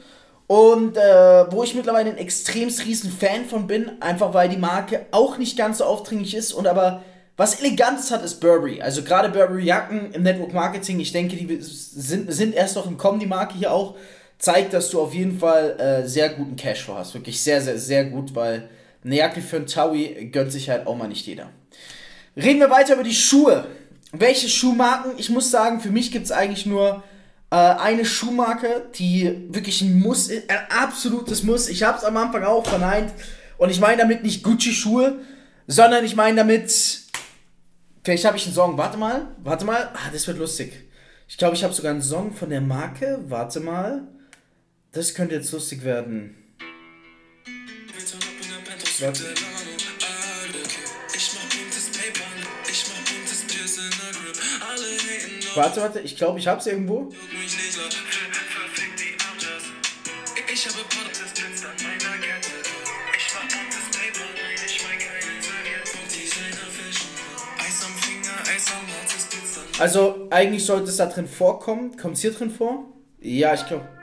Und 0.48 0.98
äh, 0.98 1.52
wo 1.52 1.64
ich 1.64 1.76
mittlerweile 1.76 2.10
ein 2.10 2.18
extremst 2.18 2.84
riesen 2.86 3.12
Fan 3.12 3.46
von 3.46 3.68
bin, 3.68 4.02
einfach 4.02 4.34
weil 4.34 4.50
die 4.50 4.58
Marke 4.58 5.06
auch 5.12 5.38
nicht 5.38 5.56
ganz 5.56 5.78
so 5.78 5.84
aufdringlich 5.84 6.34
ist 6.34 6.54
und 6.54 6.66
aber 6.66 7.04
was 7.38 7.60
Elegantes 7.62 8.10
hat, 8.10 8.24
ist 8.24 8.42
Burberry. 8.42 8.82
Also 8.82 9.04
gerade 9.04 9.30
Burberry 9.30 9.64
Jacken 9.64 10.12
im 10.12 10.24
Network 10.24 10.52
Marketing, 10.52 11.00
ich 11.00 11.12
denke, 11.12 11.36
die 11.36 11.62
sind, 11.62 12.34
sind 12.34 12.56
erst 12.56 12.76
noch 12.76 12.88
im 12.88 12.98
Kommen, 12.98 13.20
die 13.20 13.28
Marke 13.28 13.60
hier 13.60 13.72
auch 13.72 13.96
zeigt, 14.40 14.74
dass 14.74 14.90
du 14.90 15.02
auf 15.02 15.14
jeden 15.14 15.38
Fall 15.38 15.80
äh, 15.80 16.08
sehr 16.08 16.30
guten 16.30 16.56
Cashflow 16.56 16.96
hast. 16.96 17.14
Wirklich 17.14 17.40
sehr, 17.42 17.62
sehr, 17.62 17.78
sehr 17.78 18.06
gut, 18.06 18.34
weil 18.34 18.70
eine 19.04 19.16
Jacke 19.16 19.42
für 19.42 19.58
einen 19.58 19.68
Taui 19.68 20.30
gönnt 20.32 20.52
sich 20.52 20.70
halt 20.70 20.88
auch 20.88 20.96
mal 20.96 21.08
nicht 21.08 21.28
jeder. 21.28 21.52
Reden 22.36 22.60
wir 22.60 22.70
weiter 22.70 22.96
über 22.96 23.04
die 23.04 23.14
Schuhe. 23.14 23.68
Welche 24.12 24.50
Schuhmarken? 24.50 25.12
Ich 25.18 25.30
muss 25.30 25.52
sagen, 25.52 25.82
für 25.82 25.92
mich 25.92 26.12
gibt 26.12 26.26
es 26.26 26.32
eigentlich 26.32 26.66
nur 26.66 27.04
äh, 27.52 27.56
eine 27.56 28.06
Schuhmarke, 28.06 28.88
die 28.96 29.48
wirklich 29.50 29.82
ein 29.82 30.00
Muss 30.00 30.30
ist, 30.30 30.50
ein 30.50 30.58
absolutes 30.70 31.44
Muss. 31.44 31.68
Ich 31.68 31.84
habe 31.84 31.98
es 31.98 32.04
am 32.04 32.18
Anfang 32.18 32.44
auch 32.44 32.66
verneint. 32.66 33.14
Und 33.58 33.70
ich 33.70 33.80
meine 33.80 33.98
damit 33.98 34.24
nicht 34.24 34.44
Gucci-Schuhe, 34.44 35.20
sondern 35.68 36.06
ich 36.06 36.16
meine 36.16 36.38
damit. 36.38 37.02
Vielleicht 38.04 38.26
habe 38.26 38.38
ich 38.38 38.46
einen 38.46 38.56
Song. 38.56 38.78
Warte 38.78 38.98
mal, 38.98 39.28
warte 39.44 39.66
mal. 39.66 39.90
Ah, 39.94 40.10
das 40.14 40.26
wird 40.28 40.40
lustig. 40.40 40.72
Ich 41.28 41.38
glaube, 41.38 41.56
ich 41.56 41.64
habe 41.64 41.74
sogar 41.74 41.92
einen 41.92 42.02
Song 42.02 42.34
von 42.34 42.50
der 42.50 42.62
Marke. 42.62 43.20
Warte 43.28 43.60
mal. 43.60 44.08
Das 44.92 45.14
könnte 45.14 45.36
jetzt 45.36 45.52
lustig 45.52 45.84
werden. 45.84 46.36
Warte. 55.56 55.82
Warte, 55.82 56.00
ich 56.00 56.16
glaube, 56.18 56.40
ich 56.40 56.48
hab's 56.48 56.66
irgendwo. 56.66 57.14
Also, 69.78 70.28
eigentlich 70.30 70.66
sollte 70.66 70.90
es 70.90 70.98
da 70.98 71.06
drin 71.06 71.28
vorkommen. 71.28 71.96
Kommt 71.96 72.16
es 72.16 72.22
hier 72.22 72.32
drin 72.32 72.50
vor? 72.50 72.86
Ja, 73.22 73.54
ich 73.54 73.66
glaube. 73.68 73.99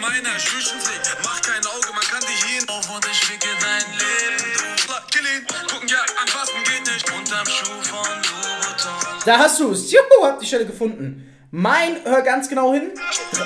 Meiner 0.00 0.38
Schüchen 0.38 0.80
fliegt, 0.80 1.16
mach 1.22 1.40
kein 1.42 1.64
Auge, 1.66 1.88
man 1.92 2.04
kann 2.04 2.20
dich 2.20 2.44
hin 2.44 2.68
auf 2.68 2.88
und 2.90 3.04
ich 3.06 3.20
ficke 3.20 3.48
dein 3.60 3.84
Leben. 3.98 4.76
Du, 4.86 4.92
kill 5.10 5.26
ihn, 5.26 5.46
gucken 5.70 5.88
ja, 5.88 5.98
anfassen 6.20 6.54
geht 6.64 6.86
nicht. 6.92 7.10
Unterm 7.10 7.46
Schuh 7.46 7.82
von 7.82 8.06
Louboutin. 8.06 9.24
Da 9.24 9.38
hast 9.38 9.60
du's. 9.60 9.90
Juhu, 9.92 10.24
hab 10.24 10.40
die 10.40 10.46
Stelle 10.46 10.66
gefunden. 10.66 11.26
Mein, 11.50 12.02
hör 12.04 12.22
ganz 12.22 12.48
genau 12.48 12.72
hin. 12.72 12.92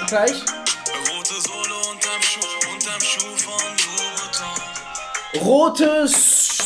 Gleich. 0.06 0.42
Rote 1.08 1.34
Sohle 1.40 1.74
unterm 1.90 2.22
Schuh, 2.22 2.72
unterm 2.72 3.00
Schuh 3.00 3.36
von 3.36 3.62
Louboutin. 5.32 5.40
Rote 5.42 6.08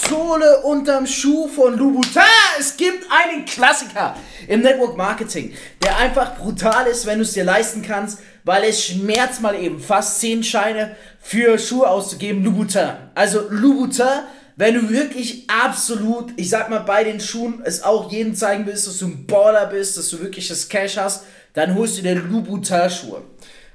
Sohle 0.08 0.62
unterm 0.62 1.06
Schuh 1.06 1.48
von 1.48 1.76
Louboutin. 1.76 2.22
Es 2.58 2.76
gibt 2.78 3.04
einen 3.10 3.44
Klassiker 3.44 4.16
im 4.46 4.62
Network 4.62 4.96
Marketing, 4.96 5.52
der 5.82 5.98
einfach 5.98 6.36
brutal 6.38 6.86
ist, 6.86 7.04
wenn 7.04 7.18
du 7.18 7.24
es 7.24 7.34
dir 7.34 7.44
leisten 7.44 7.82
kannst, 7.82 8.20
weil 8.44 8.64
es 8.64 8.82
schmerzt 8.82 9.42
mal 9.42 9.54
eben 9.54 9.78
fast 9.78 10.18
10 10.20 10.44
Scheine 10.44 10.96
für 11.20 11.58
Schuhe 11.58 11.86
auszugeben. 11.86 12.42
Louboutin. 12.42 12.88
Also 13.14 13.50
Louboutin, 13.50 14.22
wenn 14.56 14.74
du 14.74 14.88
wirklich 14.88 15.44
absolut, 15.46 16.32
ich 16.36 16.48
sag 16.48 16.70
mal, 16.70 16.78
bei 16.80 17.04
den 17.04 17.20
Schuhen 17.20 17.60
es 17.64 17.82
auch 17.82 18.10
jedem 18.10 18.34
zeigen 18.34 18.64
willst, 18.64 18.86
dass 18.86 18.98
du 18.98 19.08
ein 19.08 19.26
Baller 19.26 19.66
bist, 19.66 19.98
dass 19.98 20.08
du 20.08 20.20
wirklich 20.20 20.48
das 20.48 20.70
Cash 20.70 20.96
hast, 20.96 21.24
dann 21.52 21.74
holst 21.74 21.98
du 21.98 22.02
dir 22.02 22.14
Louboutin-Schuhe. 22.14 23.22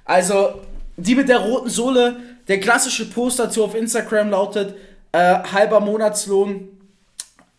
Also, 0.04 0.62
die 0.98 1.14
mit 1.14 1.30
der 1.30 1.40
roten 1.40 1.70
Sohle, 1.70 2.16
der 2.48 2.60
klassische 2.60 3.06
Post 3.06 3.40
dazu 3.40 3.64
auf 3.64 3.76
Instagram 3.76 4.32
lautet, 4.32 4.76
äh, 5.14 5.36
halber 5.54 5.80
Monatslohn 5.80 6.68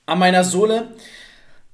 an 0.07 0.19
meiner 0.19 0.45
Sohle. 0.45 0.89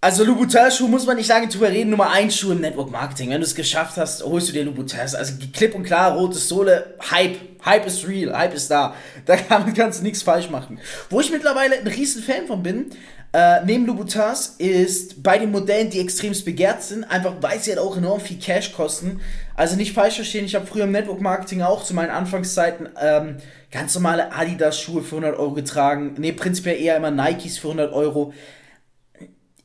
Also 0.03 0.25
Louboutin-Schuh 0.25 0.89
muss 0.89 1.05
man 1.05 1.17
nicht 1.17 1.29
lange 1.29 1.49
drüber 1.49 1.69
reden, 1.69 1.91
Nummer 1.91 2.11
1 2.11 2.35
Schuh 2.35 2.53
im 2.53 2.61
Network 2.63 2.91
Marketing. 2.91 3.31
Wenn 3.31 3.41
du 3.43 3.47
es 3.47 3.55
geschafft 3.55 3.99
hast, 3.99 4.25
holst 4.25 4.49
du 4.49 4.53
dir 4.53 4.65
Louboutins. 4.65 5.15
Also 5.15 5.35
klipp 5.53 5.75
und 5.75 5.83
klar, 5.83 6.17
rote 6.17 6.39
Sohle, 6.39 6.95
Hype. 7.11 7.37
Hype 7.67 7.85
ist 7.85 8.09
real, 8.09 8.35
Hype 8.35 8.55
ist 8.55 8.71
da. 8.71 8.95
Da 9.27 9.37
kann, 9.37 9.75
kannst 9.75 10.01
du 10.01 10.05
nichts 10.05 10.23
falsch 10.23 10.49
machen. 10.49 10.81
Wo 11.11 11.21
ich 11.21 11.31
mittlerweile 11.31 11.77
ein 11.77 11.87
riesen 11.87 12.23
Fan 12.23 12.47
von 12.47 12.63
bin, 12.63 12.93
äh, 13.35 13.63
neben 13.67 13.85
Louboutins, 13.85 14.55
ist 14.57 15.23
bei 15.23 15.37
den 15.37 15.51
Modellen, 15.51 15.91
die 15.91 16.01
extremst 16.01 16.47
begehrt 16.47 16.83
sind, 16.83 17.05
einfach 17.05 17.35
weil 17.43 17.61
sie 17.61 17.71
halt 17.71 17.81
auch 17.81 17.95
enorm 17.95 18.21
viel 18.21 18.39
Cash 18.39 18.73
kosten. 18.73 19.21
Also 19.55 19.77
nicht 19.77 19.93
falsch 19.93 20.15
verstehen, 20.15 20.47
ich 20.47 20.55
habe 20.55 20.67
früher 20.67 20.85
im 20.85 20.93
Network 20.93 21.21
Marketing 21.21 21.61
auch 21.61 21.85
zu 21.85 21.93
meinen 21.93 22.11
Anfangszeiten 22.11 22.89
ähm, 22.99 23.37
ganz 23.71 23.95
normale 23.95 24.33
Adidas-Schuhe 24.33 25.03
für 25.03 25.17
100 25.17 25.39
Euro 25.39 25.53
getragen. 25.53 26.15
Ne, 26.19 26.33
prinzipiell 26.33 26.81
eher 26.81 26.97
immer 26.97 27.11
Nikes 27.11 27.59
für 27.59 27.69
100 27.69 27.93
Euro 27.93 28.33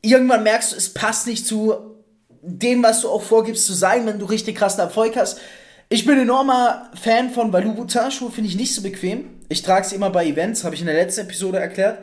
irgendwann 0.05 0.43
merkst 0.43 0.71
du, 0.71 0.77
es 0.77 0.93
passt 0.93 1.27
nicht 1.27 1.45
zu 1.45 1.73
dem, 2.41 2.83
was 2.83 3.01
du 3.01 3.09
auch 3.09 3.23
vorgibst 3.23 3.65
zu 3.65 3.73
sein, 3.73 4.05
wenn 4.05 4.19
du 4.19 4.25
richtig 4.25 4.55
krassen 4.55 4.81
Erfolg 4.81 5.15
hast. 5.17 5.39
Ich 5.89 6.05
bin 6.05 6.19
enormer 6.19 6.91
Fan 6.99 7.31
von, 7.31 7.51
weil 7.51 7.63
Louboutin-Schuhe 7.63 8.31
finde 8.31 8.49
ich 8.49 8.55
nicht 8.55 8.73
so 8.73 8.81
bequem. 8.81 9.25
Ich 9.49 9.63
trage 9.63 9.87
sie 9.87 9.95
immer 9.95 10.09
bei 10.09 10.25
Events, 10.25 10.63
habe 10.63 10.75
ich 10.75 10.81
in 10.81 10.87
der 10.87 10.95
letzten 10.95 11.21
Episode 11.21 11.59
erklärt. 11.59 11.99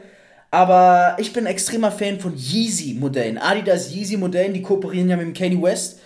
Aber 0.51 1.17
ich 1.19 1.33
bin 1.33 1.47
extremer 1.47 1.91
Fan 1.91 2.21
von 2.21 2.37
Yeezy-Modellen. 2.37 3.39
Adidas 3.39 3.93
Yeezy-Modellen, 3.93 4.53
die 4.53 4.63
kooperieren 4.63 5.09
ja 5.09 5.17
mit 5.17 5.27
dem 5.27 5.35
Kanye 5.35 5.63
West. 5.63 6.01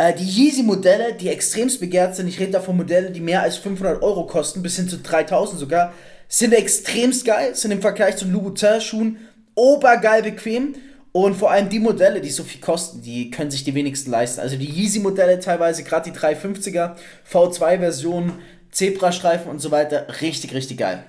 Äh, 0.00 0.14
die 0.14 0.24
Yeezy-Modelle, 0.24 1.12
die 1.12 1.28
extremst 1.28 1.78
begehrt 1.78 2.16
sind, 2.16 2.26
ich 2.26 2.40
rede 2.40 2.52
da 2.52 2.60
von 2.60 2.74
Modellen, 2.74 3.12
die 3.12 3.20
mehr 3.20 3.42
als 3.42 3.58
500 3.58 4.02
Euro 4.02 4.26
kosten, 4.26 4.62
bis 4.62 4.76
hin 4.76 4.88
zu 4.88 4.96
3000 4.96 5.60
sogar, 5.60 5.92
sind 6.26 6.54
extremst 6.54 7.26
geil, 7.26 7.54
sind 7.54 7.70
im 7.70 7.82
Vergleich 7.82 8.16
zu 8.16 8.24
Louboutin-Schuhen 8.24 9.18
obergeil 9.54 10.22
bequem. 10.22 10.74
Und 11.12 11.36
vor 11.36 11.50
allem 11.50 11.68
die 11.68 11.80
Modelle, 11.80 12.22
die 12.22 12.30
so 12.30 12.44
viel 12.44 12.62
kosten, 12.62 13.02
die 13.02 13.30
können 13.30 13.50
sich 13.50 13.64
die 13.64 13.74
wenigsten 13.74 14.10
leisten. 14.10 14.40
Also 14.40 14.56
die 14.56 14.70
Yeezy-Modelle 14.70 15.38
teilweise, 15.38 15.82
gerade 15.82 16.10
die 16.10 16.16
350er, 16.16 16.94
V2-Versionen, 17.30 18.32
Zebrastreifen 18.70 19.50
und 19.50 19.58
so 19.58 19.70
weiter, 19.70 20.06
richtig, 20.22 20.54
richtig 20.54 20.78
geil. 20.78 21.04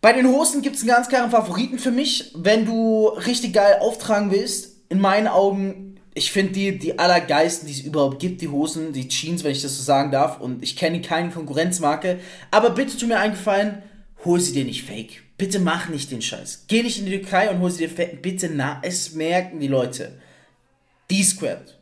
Bei 0.00 0.12
den 0.12 0.26
Hosen 0.26 0.62
gibt 0.62 0.74
es 0.74 0.82
einen 0.82 0.90
ganz 0.90 1.08
klaren 1.08 1.30
Favoriten 1.30 1.78
für 1.78 1.92
mich. 1.92 2.32
Wenn 2.34 2.66
du 2.66 3.06
richtig 3.06 3.52
geil 3.52 3.76
auftragen 3.80 4.32
willst, 4.32 4.78
in 4.88 5.00
meinen 5.00 5.28
Augen, 5.28 5.87
ich 6.18 6.32
finde 6.32 6.52
die, 6.52 6.78
die 6.78 6.98
allergeisten, 6.98 7.66
die 7.66 7.72
es 7.72 7.80
überhaupt 7.80 8.18
gibt, 8.18 8.42
die 8.42 8.48
Hosen, 8.48 8.92
die 8.92 9.08
Jeans, 9.08 9.44
wenn 9.44 9.52
ich 9.52 9.62
das 9.62 9.76
so 9.76 9.82
sagen 9.82 10.10
darf. 10.10 10.40
Und 10.40 10.62
ich 10.62 10.76
kenne 10.76 11.00
keine 11.00 11.30
Konkurrenzmarke. 11.30 12.18
Aber 12.50 12.70
bitte 12.70 12.98
tu 12.98 13.06
mir 13.06 13.18
eingefallen, 13.18 13.82
hol 14.24 14.40
sie 14.40 14.52
dir 14.52 14.64
nicht 14.64 14.84
fake. 14.84 15.22
Bitte 15.38 15.60
mach 15.60 15.88
nicht 15.88 16.10
den 16.10 16.20
Scheiß. 16.20 16.64
Geh 16.66 16.82
nicht 16.82 16.98
in 16.98 17.06
die 17.06 17.20
Türkei 17.20 17.48
und 17.50 17.60
hol 17.60 17.70
sie 17.70 17.86
dir 17.86 17.94
fake. 17.94 18.20
Bitte, 18.20 18.50
na, 18.52 18.80
es 18.82 19.14
merken 19.14 19.60
die 19.60 19.68
Leute. 19.68 20.20
D-Squared. 21.08 21.78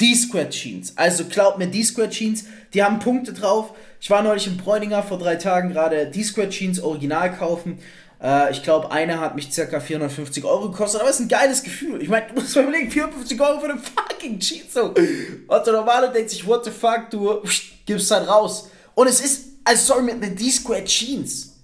D-Squared 0.00 0.50
Jeans. 0.50 0.92
Also 0.96 1.24
glaubt 1.24 1.58
mir, 1.58 1.68
D-Squared 1.68 2.10
Jeans, 2.10 2.44
die 2.74 2.82
haben 2.82 2.98
Punkte 2.98 3.32
drauf. 3.32 3.74
Ich 4.00 4.10
war 4.10 4.22
neulich 4.22 4.46
in 4.46 4.58
Bräuninger 4.58 5.02
vor 5.02 5.18
drei 5.18 5.36
Tagen 5.36 5.70
gerade 5.70 6.10
D-Squared 6.10 6.50
Jeans 6.50 6.80
original 6.80 7.34
kaufen. 7.34 7.78
Äh, 8.22 8.52
ich 8.52 8.62
glaube, 8.62 8.90
eine 8.90 9.20
hat 9.20 9.34
mich 9.34 9.52
circa 9.52 9.80
450 9.80 10.44
Euro 10.44 10.70
gekostet, 10.70 11.00
aber 11.00 11.10
es 11.10 11.16
ist 11.16 11.22
ein 11.22 11.28
geiles 11.28 11.62
Gefühl. 11.62 12.02
Ich 12.02 12.08
meine, 12.08 12.26
du 12.28 12.34
musst 12.34 12.54
mal 12.54 12.62
überlegen, 12.62 12.90
450 12.90 13.40
Euro 13.40 13.60
für 13.60 13.70
eine 13.70 13.78
fucking 13.78 14.38
Jeans. 14.38 14.74
So. 14.74 14.86
Und 14.86 15.66
der 15.66 15.72
Normale 15.72 16.10
denkt 16.12 16.30
sich, 16.30 16.46
what 16.46 16.64
the 16.64 16.70
fuck, 16.70 17.10
du 17.10 17.42
gibst 17.86 18.10
halt 18.10 18.28
raus. 18.28 18.70
Und 18.94 19.06
es 19.08 19.20
ist, 19.20 19.48
also 19.64 19.94
sorry, 19.94 20.02
mit 20.02 20.14
einer 20.14 20.34
D-Squared 20.34 20.86
Jeans. 20.86 21.56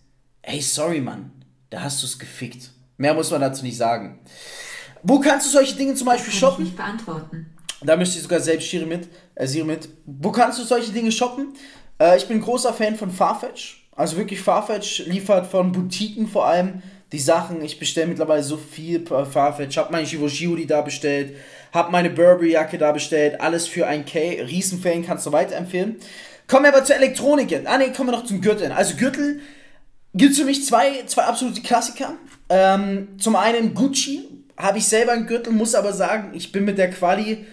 Ey, 0.42 0.60
sorry, 0.60 1.00
Mann. 1.00 1.32
Da 1.70 1.82
hast 1.82 2.02
du 2.02 2.06
es 2.06 2.18
gefickt. 2.18 2.70
Mehr 2.96 3.12
muss 3.12 3.30
man 3.30 3.40
dazu 3.40 3.64
nicht 3.64 3.76
sagen. 3.76 4.20
Wo 5.02 5.20
kannst 5.20 5.46
du 5.46 5.50
solche 5.50 5.76
Dinge 5.76 5.94
zum 5.94 6.06
Beispiel 6.06 6.32
shoppen? 6.32 6.64
Ich 6.64 6.70
nicht 6.70 6.76
beantworten. 6.76 7.52
Da 7.82 7.96
müsste 7.96 8.16
ich 8.16 8.22
sogar 8.22 8.40
selbst 8.40 8.70
Siri 8.70 8.86
mit, 8.86 9.08
äh, 9.34 9.46
Siri 9.46 9.64
mit. 9.64 9.88
Wo 10.06 10.32
kannst 10.32 10.58
du 10.58 10.64
solche 10.64 10.92
Dinge 10.92 11.12
shoppen? 11.12 11.54
Äh, 12.00 12.16
ich 12.16 12.26
bin 12.26 12.40
großer 12.40 12.72
Fan 12.72 12.96
von 12.96 13.10
Farfetch. 13.10 13.85
Also 13.96 14.18
wirklich 14.18 14.40
Farfetch 14.40 15.06
liefert 15.06 15.46
von 15.46 15.72
Boutiquen 15.72 16.28
vor 16.28 16.46
allem 16.46 16.82
die 17.12 17.18
Sachen. 17.18 17.62
Ich 17.64 17.78
bestelle 17.78 18.06
mittlerweile 18.06 18.42
so 18.42 18.56
viel 18.56 19.04
Farfetch. 19.06 19.78
Hab 19.78 19.90
meine 19.90 20.06
Givenchy 20.06 20.66
da 20.66 20.82
bestellt. 20.82 21.36
Hab 21.72 21.90
meine 21.90 22.10
Burberry-Jacke 22.10 22.78
da 22.78 22.92
bestellt. 22.92 23.40
Alles 23.40 23.66
für 23.66 23.86
ein 23.86 24.04
K. 24.04 24.42
Riesenfan, 24.42 25.04
kannst 25.04 25.26
du 25.26 25.32
weiterempfehlen. 25.32 25.96
Kommen 26.46 26.64
wir 26.64 26.74
aber 26.74 26.84
zur 26.84 26.96
Elektronik. 26.96 27.62
Ah 27.64 27.78
ne, 27.78 27.92
kommen 27.92 28.10
wir 28.10 28.16
noch 28.16 28.24
zum 28.24 28.40
Gürtel. 28.40 28.70
Also 28.70 28.96
Gürtel 28.96 29.40
gibt 30.14 30.32
es 30.32 30.38
für 30.38 30.44
mich 30.44 30.64
zwei, 30.64 31.04
zwei 31.06 31.22
absolute 31.22 31.62
Klassiker. 31.62 32.14
Ähm, 32.48 33.08
zum 33.18 33.34
einen 33.36 33.74
Gucci. 33.74 34.28
Habe 34.58 34.78
ich 34.78 34.88
selber 34.88 35.12
einen 35.12 35.26
Gürtel, 35.26 35.52
muss 35.52 35.74
aber 35.74 35.92
sagen, 35.92 36.30
ich 36.32 36.50
bin 36.50 36.64
mit 36.64 36.78
der 36.78 36.90
Quali 36.90 37.44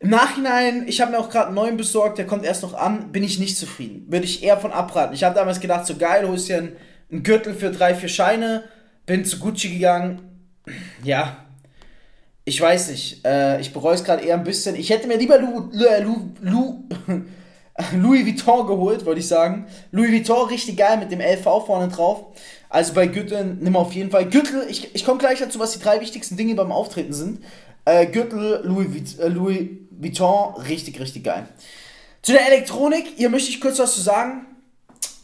im 0.00 0.08
Nachhinein, 0.08 0.88
ich 0.88 1.00
habe 1.02 1.12
mir 1.12 1.18
auch 1.18 1.28
gerade 1.28 1.46
einen 1.46 1.56
neuen 1.56 1.76
besorgt, 1.76 2.16
der 2.16 2.26
kommt 2.26 2.44
erst 2.44 2.62
noch 2.62 2.72
an, 2.72 3.12
bin 3.12 3.22
ich 3.22 3.38
nicht 3.38 3.58
zufrieden. 3.58 4.06
Würde 4.08 4.24
ich 4.24 4.42
eher 4.42 4.56
von 4.56 4.72
abraten. 4.72 5.14
Ich 5.14 5.24
habe 5.24 5.34
damals 5.34 5.60
gedacht, 5.60 5.86
so 5.86 5.96
geil, 5.96 6.26
holst 6.26 6.48
dir 6.48 6.56
einen, 6.56 6.76
einen 7.12 7.22
Gürtel 7.22 7.54
für 7.54 7.70
drei, 7.70 7.94
vier 7.94 8.08
Scheine, 8.08 8.64
bin 9.04 9.26
zu 9.26 9.38
Gucci 9.38 9.68
gegangen. 9.68 10.22
Ja, 11.04 11.44
ich 12.46 12.58
weiß 12.58 12.90
nicht. 12.90 13.24
Äh, 13.26 13.60
ich 13.60 13.74
bereue 13.74 13.94
es 13.94 14.02
gerade 14.02 14.24
eher 14.24 14.36
ein 14.36 14.44
bisschen. 14.44 14.74
Ich 14.74 14.88
hätte 14.88 15.06
mir 15.06 15.18
lieber 15.18 15.38
Lou, 15.38 15.68
Lou, 15.72 16.30
Lou, 16.40 16.84
Louis 17.94 18.24
Vuitton 18.24 18.66
geholt, 18.66 19.04
wollte 19.04 19.20
ich 19.20 19.28
sagen. 19.28 19.66
Louis 19.92 20.10
Vuitton 20.10 20.48
richtig 20.48 20.78
geil 20.78 20.96
mit 20.96 21.12
dem 21.12 21.20
LV 21.20 21.66
vorne 21.66 21.88
drauf. 21.88 22.24
Also 22.70 22.94
bei 22.94 23.06
Gürteln 23.06 23.58
nimm 23.60 23.76
auf 23.76 23.92
jeden 23.92 24.10
Fall. 24.10 24.30
Gürtel, 24.30 24.64
ich, 24.68 24.94
ich 24.94 25.04
komme 25.04 25.18
gleich 25.18 25.40
dazu, 25.40 25.58
was 25.58 25.72
die 25.72 25.80
drei 25.80 26.00
wichtigsten 26.00 26.38
Dinge 26.38 26.54
beim 26.54 26.72
Auftreten 26.72 27.12
sind. 27.12 27.44
Äh, 27.84 28.06
Gürtel 28.06 28.62
Louis, 28.64 29.18
äh, 29.18 29.28
Louis 29.28 29.68
Vuitton, 30.00 30.54
richtig, 30.62 30.98
richtig 30.98 31.24
geil. 31.24 31.46
Zu 32.22 32.32
der 32.32 32.46
Elektronik, 32.46 33.06
hier 33.16 33.30
möchte 33.30 33.50
ich 33.50 33.60
kurz 33.60 33.78
was 33.78 33.94
zu 33.94 34.00
sagen. 34.00 34.46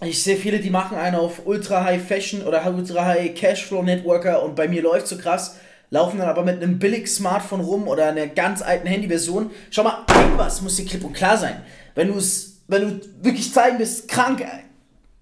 Ich 0.03 0.23
sehe 0.23 0.37
viele, 0.37 0.61
die 0.61 0.71
machen 0.71 0.99
einen 0.99 1.17
auf 1.17 1.47
Ultra 1.47 1.85
High 1.85 2.07
Fashion 2.07 2.43
oder 2.43 2.67
Ultra 2.67 3.07
High 3.07 3.35
Cashflow 3.35 3.83
Networker 3.83 4.43
und 4.43 4.55
bei 4.55 4.69
mir 4.69 4.83
läuft 4.83 5.07
so 5.07 5.17
krass, 5.17 5.57
laufen 5.91 6.19
dann 6.19 6.29
aber 6.29 6.43
mit 6.43 6.63
einem 6.63 6.79
billig 6.79 7.09
Smartphone 7.09 7.61
rum 7.61 7.89
oder 7.89 8.09
einer 8.09 8.27
ganz 8.27 8.61
alten 8.61 8.87
Handyversion. 8.87 9.51
Schau 9.71 9.85
mal, 9.85 10.05
irgendwas 10.09 10.61
muss 10.61 10.77
dir 10.77 10.85
klipp 10.85 11.05
und 11.05 11.15
klar 11.15 11.39
sein. 11.39 11.63
Wenn 11.95 12.09
du 12.09 12.19
es, 12.19 12.61
wenn 12.69 12.83
du 12.83 13.01
wirklich 13.23 13.53
zeigen 13.53 13.79
bist, 13.79 14.09
krank, 14.09 14.43
äh, 14.43 14.65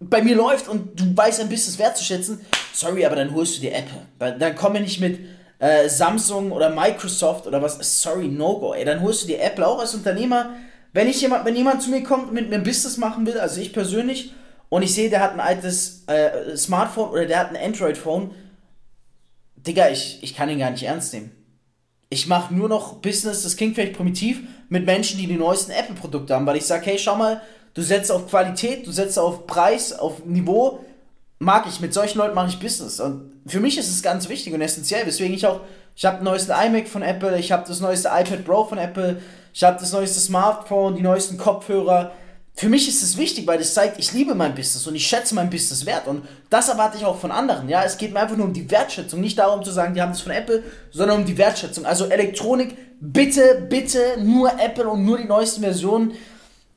bei 0.00 0.23
mir 0.23 0.34
läuft 0.34 0.68
und 0.68 0.99
du 0.99 1.16
weißt 1.16 1.40
ein 1.40 1.49
bisschen 1.49 1.78
wertzuschätzen, 1.78 2.40
sorry, 2.73 3.06
aber 3.06 3.16
dann 3.16 3.32
holst 3.32 3.56
du 3.56 3.61
dir 3.61 3.75
Apple. 3.75 4.38
Dann 4.38 4.56
komm 4.56 4.73
mir 4.73 4.80
nicht 4.80 5.00
mit, 5.00 5.20
äh, 5.58 5.88
Samsung 5.88 6.52
oder 6.52 6.70
Microsoft 6.70 7.46
oder 7.46 7.62
was, 7.62 7.78
sorry, 8.02 8.28
No-Go, 8.28 8.75
ey, 8.75 8.84
dann 8.84 9.02
holst 9.02 9.23
du 9.23 9.26
dir 9.28 9.40
Apple 9.42 9.66
auch 9.66 9.78
als 9.78 9.94
Unternehmer. 9.94 10.50
Wenn, 10.92 11.08
ich 11.08 11.20
jemand, 11.20 11.44
wenn 11.44 11.56
jemand 11.56 11.82
zu 11.82 11.90
mir 11.90 12.02
kommt 12.02 12.28
und 12.28 12.34
mit 12.34 12.50
mir 12.50 12.56
ein 12.56 12.62
Business 12.62 12.96
machen 12.96 13.26
will, 13.26 13.38
also 13.38 13.61
ich 13.61 13.73
persönlich, 13.73 14.32
und 14.68 14.82
ich 14.82 14.94
sehe, 14.94 15.11
der 15.11 15.20
hat 15.20 15.32
ein 15.32 15.40
altes 15.40 16.04
äh, 16.06 16.56
Smartphone 16.56 17.11
oder 17.11 17.26
der 17.26 17.38
hat 17.38 17.50
ein 17.50 17.56
Android-Phone, 17.56 18.32
Digga, 19.56 19.88
ich, 19.88 20.18
ich 20.23 20.34
kann 20.34 20.49
ihn 20.49 20.58
gar 20.58 20.70
nicht 20.70 20.82
ernst 20.82 21.14
nehmen. 21.14 21.30
Ich 22.11 22.26
mache 22.26 22.54
nur 22.54 22.68
noch 22.68 22.94
Business, 22.94 23.42
das 23.42 23.56
klingt 23.56 23.75
vielleicht 23.75 23.96
primitiv, 23.96 24.42
mit 24.68 24.84
Menschen, 24.87 25.18
die 25.18 25.26
die 25.26 25.37
neuesten 25.37 25.73
Apple-Produkte 25.73 26.34
haben, 26.34 26.46
weil 26.46 26.56
ich 26.56 26.66
sage, 26.66 26.87
hey, 26.87 26.99
schau 26.99 27.16
mal, 27.16 27.40
du 27.75 27.82
setzt 27.82 28.12
auf 28.12 28.28
Qualität, 28.28 28.87
du 28.87 28.92
setzt 28.92 29.18
auf 29.18 29.46
Preis, 29.46 29.92
auf 29.92 30.25
Niveau, 30.25 30.80
mag 31.38 31.66
ich, 31.68 31.80
mit 31.80 31.92
solchen 31.94 32.18
Leuten 32.18 32.34
mache 32.34 32.48
ich 32.48 32.60
Business. 32.60 33.00
Und 33.00 33.32
für 33.46 33.60
mich 33.60 33.78
ist 33.78 33.90
es 33.90 34.02
ganz 34.02 34.28
wichtig 34.28 34.52
und 34.54 34.60
essentiell, 34.60 35.06
weswegen 35.06 35.34
ich 35.34 35.46
auch, 35.46 35.60
ich 35.96 36.04
habe 36.04 36.18
den 36.18 36.24
neuesten 36.24 36.52
iMac 36.52 36.88
von 36.88 37.02
Apple, 37.02 37.38
ich 37.38 37.52
habe 37.52 37.64
das 37.66 37.80
neueste 37.80 38.08
iPad 38.08 38.44
Pro 38.44 38.64
von 38.64 38.78
Apple, 38.78 39.20
ich 39.52 39.62
habe 39.62 39.78
das 39.78 39.92
neueste 39.92 40.18
Smartphone, 40.18 40.96
die 40.96 41.02
neuesten 41.02 41.38
Kopfhörer. 41.38 42.12
Für 42.56 42.68
mich 42.68 42.88
ist 42.88 43.02
es 43.02 43.16
wichtig, 43.16 43.46
weil 43.46 43.58
das 43.58 43.74
zeigt, 43.74 43.98
ich 43.98 44.12
liebe 44.12 44.34
mein 44.34 44.54
Business 44.54 44.86
und 44.86 44.94
ich 44.94 45.06
schätze 45.06 45.34
mein 45.34 45.50
Business 45.50 45.86
wert. 45.86 46.06
Und 46.06 46.24
das 46.50 46.68
erwarte 46.68 46.96
ich 46.96 47.04
auch 47.04 47.18
von 47.18 47.32
anderen. 47.32 47.68
Ja, 47.68 47.82
es 47.82 47.98
geht 47.98 48.12
mir 48.12 48.20
einfach 48.20 48.36
nur 48.36 48.46
um 48.46 48.52
die 48.52 48.70
Wertschätzung. 48.70 49.20
Nicht 49.20 49.38
darum 49.38 49.64
zu 49.64 49.72
sagen, 49.72 49.94
die 49.94 50.02
haben 50.02 50.12
das 50.12 50.20
von 50.20 50.32
Apple, 50.32 50.62
sondern 50.92 51.20
um 51.20 51.24
die 51.24 51.36
Wertschätzung. 51.36 51.84
Also 51.84 52.06
Elektronik, 52.06 52.76
bitte, 53.00 53.66
bitte 53.68 53.98
nur 54.20 54.52
Apple 54.60 54.88
und 54.88 55.04
nur 55.04 55.18
die 55.18 55.24
neuesten 55.24 55.62
Versionen. 55.62 56.12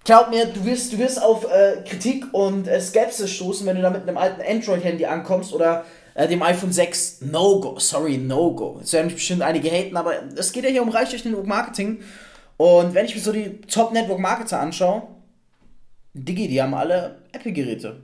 Glaub 0.08 0.30
mir, 0.30 0.46
du 0.46 0.64
wirst, 0.64 0.94
du 0.94 1.00
wirst 1.00 1.22
auf 1.22 1.44
äh, 1.52 1.84
Kritik 1.86 2.34
und 2.34 2.66
äh, 2.66 2.80
Skepsis 2.80 3.30
stoßen, 3.30 3.68
wenn 3.68 3.76
du 3.76 3.82
da 3.82 3.90
mit 3.90 4.04
einem 4.04 4.16
alten 4.16 4.42
Android-Handy 4.42 5.06
ankommst 5.06 5.52
oder 5.52 5.84
äh, 6.16 6.30
dem 6.30 6.42
iPhone 6.42 6.72
6 6.72 7.24
No-Go. 7.24 7.78
Sorry, 7.78 8.18
No-Go. 8.18 8.80
Es 8.82 8.94
werden 8.94 9.12
bestimmt 9.14 9.42
einige 9.42 9.70
haten, 9.70 9.98
aber 9.98 10.14
es 10.38 10.54
geht 10.54 10.64
ja 10.64 10.70
hier 10.70 10.82
um 10.82 10.88
Reich 10.88 11.10
durch 11.10 11.26
Network 11.26 11.46
Marketing. 11.46 12.00
Und 12.56 12.94
wenn 12.94 13.06
ich 13.06 13.16
mir 13.16 13.22
so 13.22 13.34
die 13.34 13.60
Top 13.60 13.92
Network 13.92 14.20
Marketer 14.20 14.62
anschaue, 14.62 15.04
Digi, 16.14 16.48
die 16.48 16.62
haben 16.62 16.74
alle 16.74 17.18
Apple-Geräte. 17.34 18.02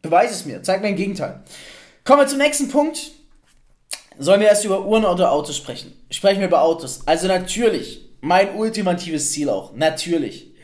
Beweis 0.00 0.30
es 0.30 0.46
mir, 0.46 0.62
zeig 0.62 0.80
mir 0.80 0.88
ein 0.88 0.96
Gegenteil. 0.96 1.42
Kommen 2.04 2.22
wir 2.22 2.28
zum 2.28 2.38
nächsten 2.38 2.70
Punkt. 2.70 3.10
Sollen 4.18 4.40
wir 4.40 4.48
erst 4.48 4.64
über 4.64 4.86
Uhren 4.86 5.04
oder 5.04 5.32
Autos 5.32 5.58
sprechen? 5.58 5.92
Sprechen 6.08 6.40
wir 6.40 6.46
über 6.46 6.62
Autos. 6.62 7.02
Also 7.04 7.28
natürlich, 7.28 8.08
mein 8.22 8.54
ultimatives 8.54 9.32
Ziel 9.32 9.50
auch, 9.50 9.74
natürlich, 9.74 10.55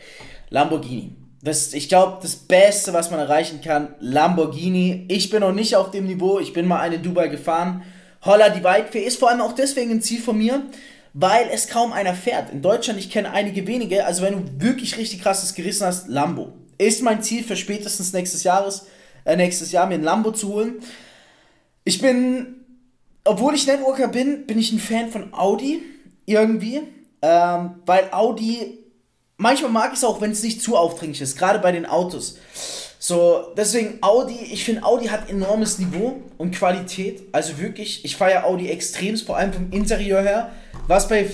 Lamborghini 0.53 1.17
das, 1.43 1.75
ich 1.75 1.89
glaube, 1.89 2.19
das 2.23 2.37
Beste, 2.37 2.93
was 2.93 3.11
man 3.11 3.19
erreichen 3.19 3.61
kann, 3.63 3.97
Lamborghini. 3.99 5.07
Ich 5.09 5.29
bin 5.29 5.41
noch 5.41 5.53
nicht 5.53 5.75
auf 5.75 5.91
dem 5.91 6.07
Niveau. 6.07 6.39
Ich 6.39 6.53
bin 6.53 6.69
mal 6.69 6.81
eine 6.81 7.01
Dubai 7.01 7.27
gefahren. 7.29 7.83
Holla 8.25 8.49
die 8.49 8.63
Waldfee 8.63 9.03
ist 9.03 9.19
vor 9.19 9.29
allem 9.29 9.41
auch 9.41 9.53
deswegen 9.53 9.91
ein 9.91 10.03
Ziel 10.03 10.21
von 10.21 10.39
mir, 10.39 10.63
weil 11.15 11.49
es 11.53 11.67
kaum 11.69 11.93
einer 11.93 12.15
fährt. 12.15 12.53
In 12.53 12.63
Deutschland, 12.63 13.01
ich 13.01 13.11
kenne 13.11 13.33
einige 13.33 13.67
wenige. 13.67 14.07
Also 14.07 14.23
wenn 14.23 14.35
du 14.35 14.65
wirklich 14.65 14.97
richtig 14.97 15.21
krasses 15.21 15.55
gerissen 15.55 15.85
hast, 15.85 16.07
Lambo. 16.07 16.53
Ist 16.79 17.03
mein 17.03 17.23
Ziel 17.23 17.43
für 17.43 17.57
spätestens 17.57 18.13
nächstes 18.13 18.45
Jahres, 18.45 18.87
äh, 19.25 19.37
nächstes 19.37 19.73
Jahr 19.73 19.89
mir 19.89 19.95
ein 19.95 20.05
Lambo 20.05 20.31
zu 20.31 20.49
holen. 20.49 20.77
Ich 21.83 22.01
bin, 22.01 22.55
obwohl 23.25 23.57
ich 23.57 23.67
Networker 23.67 24.07
bin, 24.07 24.47
bin 24.47 24.61
ich 24.61 24.73
ein 24.73 24.79
Fan 24.79 25.11
von 25.11 25.35
Audi. 25.35 25.83
Irgendwie. 26.25 26.83
Ähm, 27.21 27.71
weil 27.85 28.09
Audi 28.13 28.79
manchmal 29.43 29.71
mag 29.71 29.91
ich 29.93 29.99
es 29.99 30.05
auch, 30.05 30.21
wenn 30.21 30.31
es 30.31 30.43
nicht 30.43 30.63
zu 30.63 30.77
aufdringlich 30.77 31.21
ist, 31.21 31.37
gerade 31.37 31.59
bei 31.59 31.73
den 31.73 31.85
Autos. 31.85 32.39
So, 32.99 33.53
deswegen 33.57 33.99
Audi, 34.01 34.39
ich 34.53 34.65
finde 34.65 34.85
Audi 34.85 35.07
hat 35.07 35.29
enormes 35.29 35.81
Niveau 35.81 36.23
und 36.39 36.55
Qualität. 36.55 37.23
Also 37.33 37.59
wirklich, 37.59 38.05
ich 38.05 38.17
feiere 38.17 38.45
Audi 38.45 38.71
extremst, 38.71 39.27
vor 39.27 39.37
allem 39.37 39.53
vom 39.53 39.73
Interieur 39.73 40.23
her, 40.23 40.53
was 40.87 41.09
bei 41.09 41.29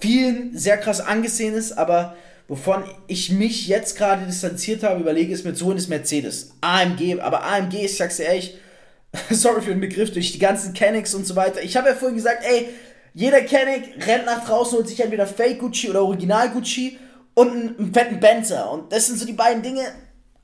vielen 0.00 0.56
sehr 0.56 0.78
krass 0.78 1.00
angesehen 1.00 1.54
ist, 1.54 1.72
aber 1.72 2.16
wovon 2.48 2.84
ich 3.06 3.30
mich 3.30 3.68
jetzt 3.68 3.98
gerade 3.98 4.24
distanziert 4.24 4.82
habe, 4.82 5.00
überlege, 5.00 5.32
ist 5.32 5.44
mit 5.44 5.58
so 5.58 5.70
eines 5.70 5.88
Mercedes. 5.88 6.52
AMG, 6.62 7.20
aber 7.20 7.44
AMG, 7.44 7.84
ich 7.84 7.96
sag's 7.98 8.16
dir 8.16 8.24
ehrlich, 8.24 8.56
sorry 9.30 9.60
für 9.60 9.70
den 9.70 9.80
Begriff, 9.80 10.10
durch 10.12 10.32
die 10.32 10.38
ganzen 10.38 10.72
Kennex 10.72 11.14
und 11.14 11.26
so 11.26 11.36
weiter. 11.36 11.62
Ich 11.62 11.76
habe 11.76 11.90
ja 11.90 11.94
vorhin 11.94 12.16
gesagt, 12.16 12.42
ey, 12.44 12.70
jeder 13.12 13.42
Kenneck 13.42 14.06
rennt 14.06 14.24
nach 14.24 14.46
draußen, 14.46 14.78
holt 14.78 14.88
sich 14.88 15.00
entweder 15.00 15.26
Fake 15.26 15.58
Gucci 15.58 15.90
oder 15.90 16.02
Original 16.02 16.48
Gucci 16.48 16.96
und 17.40 17.78
einen, 17.78 17.94
fetten 17.94 18.20
Benzer. 18.20 18.70
Und 18.70 18.92
das 18.92 19.06
sind 19.06 19.18
so 19.18 19.24
die 19.24 19.32
beiden 19.32 19.62
Dinge, 19.62 19.82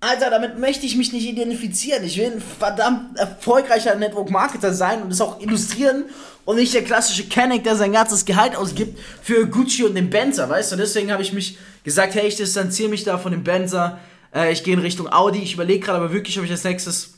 Alter, 0.01 0.31
damit 0.31 0.59
möchte 0.59 0.87
ich 0.87 0.97
mich 0.97 1.13
nicht 1.13 1.27
identifizieren. 1.27 2.05
Ich 2.05 2.17
will 2.17 2.33
ein 2.33 2.41
verdammt 2.41 3.19
erfolgreicher 3.19 3.95
Network-Marketer 3.95 4.73
sein 4.73 5.03
und 5.03 5.11
es 5.11 5.21
auch 5.21 5.41
illustrieren 5.41 6.05
und 6.45 6.57
nicht 6.57 6.73
der 6.75 6.85
klassische 6.85 7.25
Kenneck, 7.25 7.65
der 7.65 7.77
sein 7.77 7.93
ganzes 7.93 8.25
Gehalt 8.25 8.57
ausgibt 8.57 8.99
für 9.23 9.47
Gucci 9.47 9.85
und 9.85 9.95
den 9.95 10.11
Benzer, 10.11 10.49
weißt 10.49 10.73
du? 10.73 10.77
Deswegen 10.77 11.13
habe 11.13 11.23
ich 11.23 11.33
mich 11.33 11.59
gesagt, 11.85 12.15
hey, 12.15 12.29
ich 12.29 12.37
distanziere 12.37 12.89
mich 12.89 13.05
da 13.05 13.19
von 13.19 13.33
dem 13.33 13.43
Benzer. 13.45 13.99
Äh, 14.35 14.53
ich 14.53 14.65
gehe 14.65 14.75
in 14.75 14.81
Richtung 14.81 15.13
Audi. 15.13 15.43
Ich 15.43 15.55
überlege 15.55 15.85
gerade 15.85 15.99
aber 15.99 16.13
wirklich, 16.13 16.39
ob 16.39 16.45
ich 16.45 16.51
als 16.51 16.65
nächstes 16.65 17.15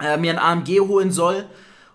äh, 0.00 0.16
mir 0.16 0.32
ein 0.32 0.38
AMG 0.38 0.80
holen 0.80 1.10
soll 1.10 1.46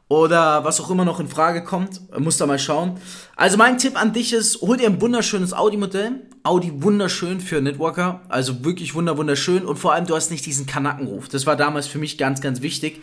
oder 0.09 0.63
was 0.63 0.79
auch 0.79 0.89
immer 0.89 1.05
noch 1.05 1.19
in 1.19 1.27
Frage 1.27 1.63
kommt. 1.63 2.01
Muss 2.17 2.37
da 2.37 2.45
mal 2.45 2.59
schauen. 2.59 2.99
Also 3.35 3.57
mein 3.57 3.77
Tipp 3.77 3.99
an 3.99 4.13
dich 4.13 4.33
ist, 4.33 4.61
hol 4.61 4.77
dir 4.77 4.87
ein 4.87 5.01
wunderschönes 5.01 5.53
Audi-Modell. 5.53 6.27
Audi 6.43 6.81
wunderschön 6.81 7.41
für 7.41 7.61
Networker, 7.61 8.21
also 8.29 8.63
wirklich 8.63 8.95
wunder 8.95 9.17
wunderschön 9.17 9.65
und 9.65 9.75
vor 9.75 9.91
allem 9.91 10.05
du 10.05 10.15
hast 10.15 10.31
nicht 10.31 10.45
diesen 10.45 10.65
Kanackenruf. 10.65 11.27
Das 11.27 11.45
war 11.45 11.57
damals 11.57 11.87
für 11.87 11.97
mich 11.97 12.17
ganz 12.17 12.39
ganz 12.39 12.61
wichtig. 12.61 13.01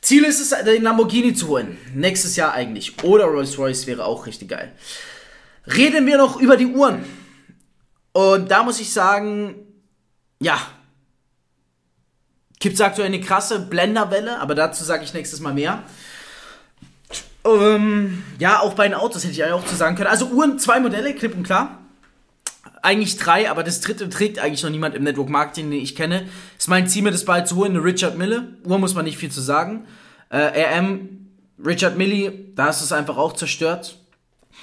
Ziel 0.00 0.24
ist 0.24 0.40
es, 0.40 0.50
den 0.64 0.84
Lamborghini 0.84 1.34
zu 1.34 1.48
holen. 1.48 1.76
Nächstes 1.94 2.36
Jahr 2.36 2.52
eigentlich. 2.52 3.02
Oder 3.02 3.24
Rolls-Royce 3.24 3.88
wäre 3.88 4.04
auch 4.04 4.26
richtig 4.26 4.48
geil. 4.48 4.72
Reden 5.66 6.06
wir 6.06 6.16
noch 6.16 6.40
über 6.40 6.56
die 6.56 6.66
Uhren. 6.66 7.04
Und 8.12 8.50
da 8.50 8.62
muss 8.62 8.80
ich 8.80 8.92
sagen, 8.92 9.56
ja, 10.40 10.58
gibt 12.60 12.76
es 12.76 12.80
aktuell 12.80 13.08
eine 13.08 13.20
krasse 13.20 13.60
Blenderwelle, 13.60 14.38
aber 14.38 14.54
dazu 14.54 14.84
sage 14.84 15.04
ich 15.04 15.12
nächstes 15.12 15.40
Mal 15.40 15.54
mehr. 15.54 15.82
Ähm, 17.44 18.22
ja, 18.38 18.60
auch 18.60 18.74
bei 18.74 18.86
den 18.86 18.94
Autos 18.94 19.24
hätte 19.24 19.32
ich 19.32 19.44
auch 19.44 19.64
zu 19.64 19.74
sagen 19.74 19.96
können. 19.96 20.08
Also 20.08 20.26
Uhren, 20.26 20.58
zwei 20.58 20.80
Modelle, 20.80 21.14
klipp 21.14 21.36
und 21.36 21.44
klar. 21.44 21.78
Eigentlich 22.82 23.16
drei, 23.16 23.50
aber 23.50 23.62
das 23.62 23.80
dritte 23.80 24.08
trägt 24.08 24.38
eigentlich 24.38 24.62
noch 24.62 24.70
niemand 24.70 24.94
im 24.94 25.04
Network 25.04 25.28
Marketing, 25.28 25.70
den 25.70 25.80
ich 25.80 25.94
kenne. 25.94 26.26
Ist 26.58 26.68
mein 26.68 26.88
Ziel, 26.88 27.02
mir 27.02 27.10
das 27.10 27.24
bald 27.24 27.46
zu 27.46 27.56
holen, 27.56 27.72
eine 27.76 27.84
Richard 27.84 28.16
Mille. 28.16 28.56
Uhr 28.64 28.78
muss 28.78 28.94
man 28.94 29.04
nicht 29.04 29.18
viel 29.18 29.30
zu 29.30 29.40
sagen. 29.40 29.86
Äh, 30.30 30.78
RM, 30.78 31.28
Richard 31.64 31.98
Millie, 31.98 32.32
da 32.54 32.68
ist 32.68 32.80
es 32.80 32.92
einfach 32.92 33.16
auch 33.16 33.34
zerstört. 33.34 33.98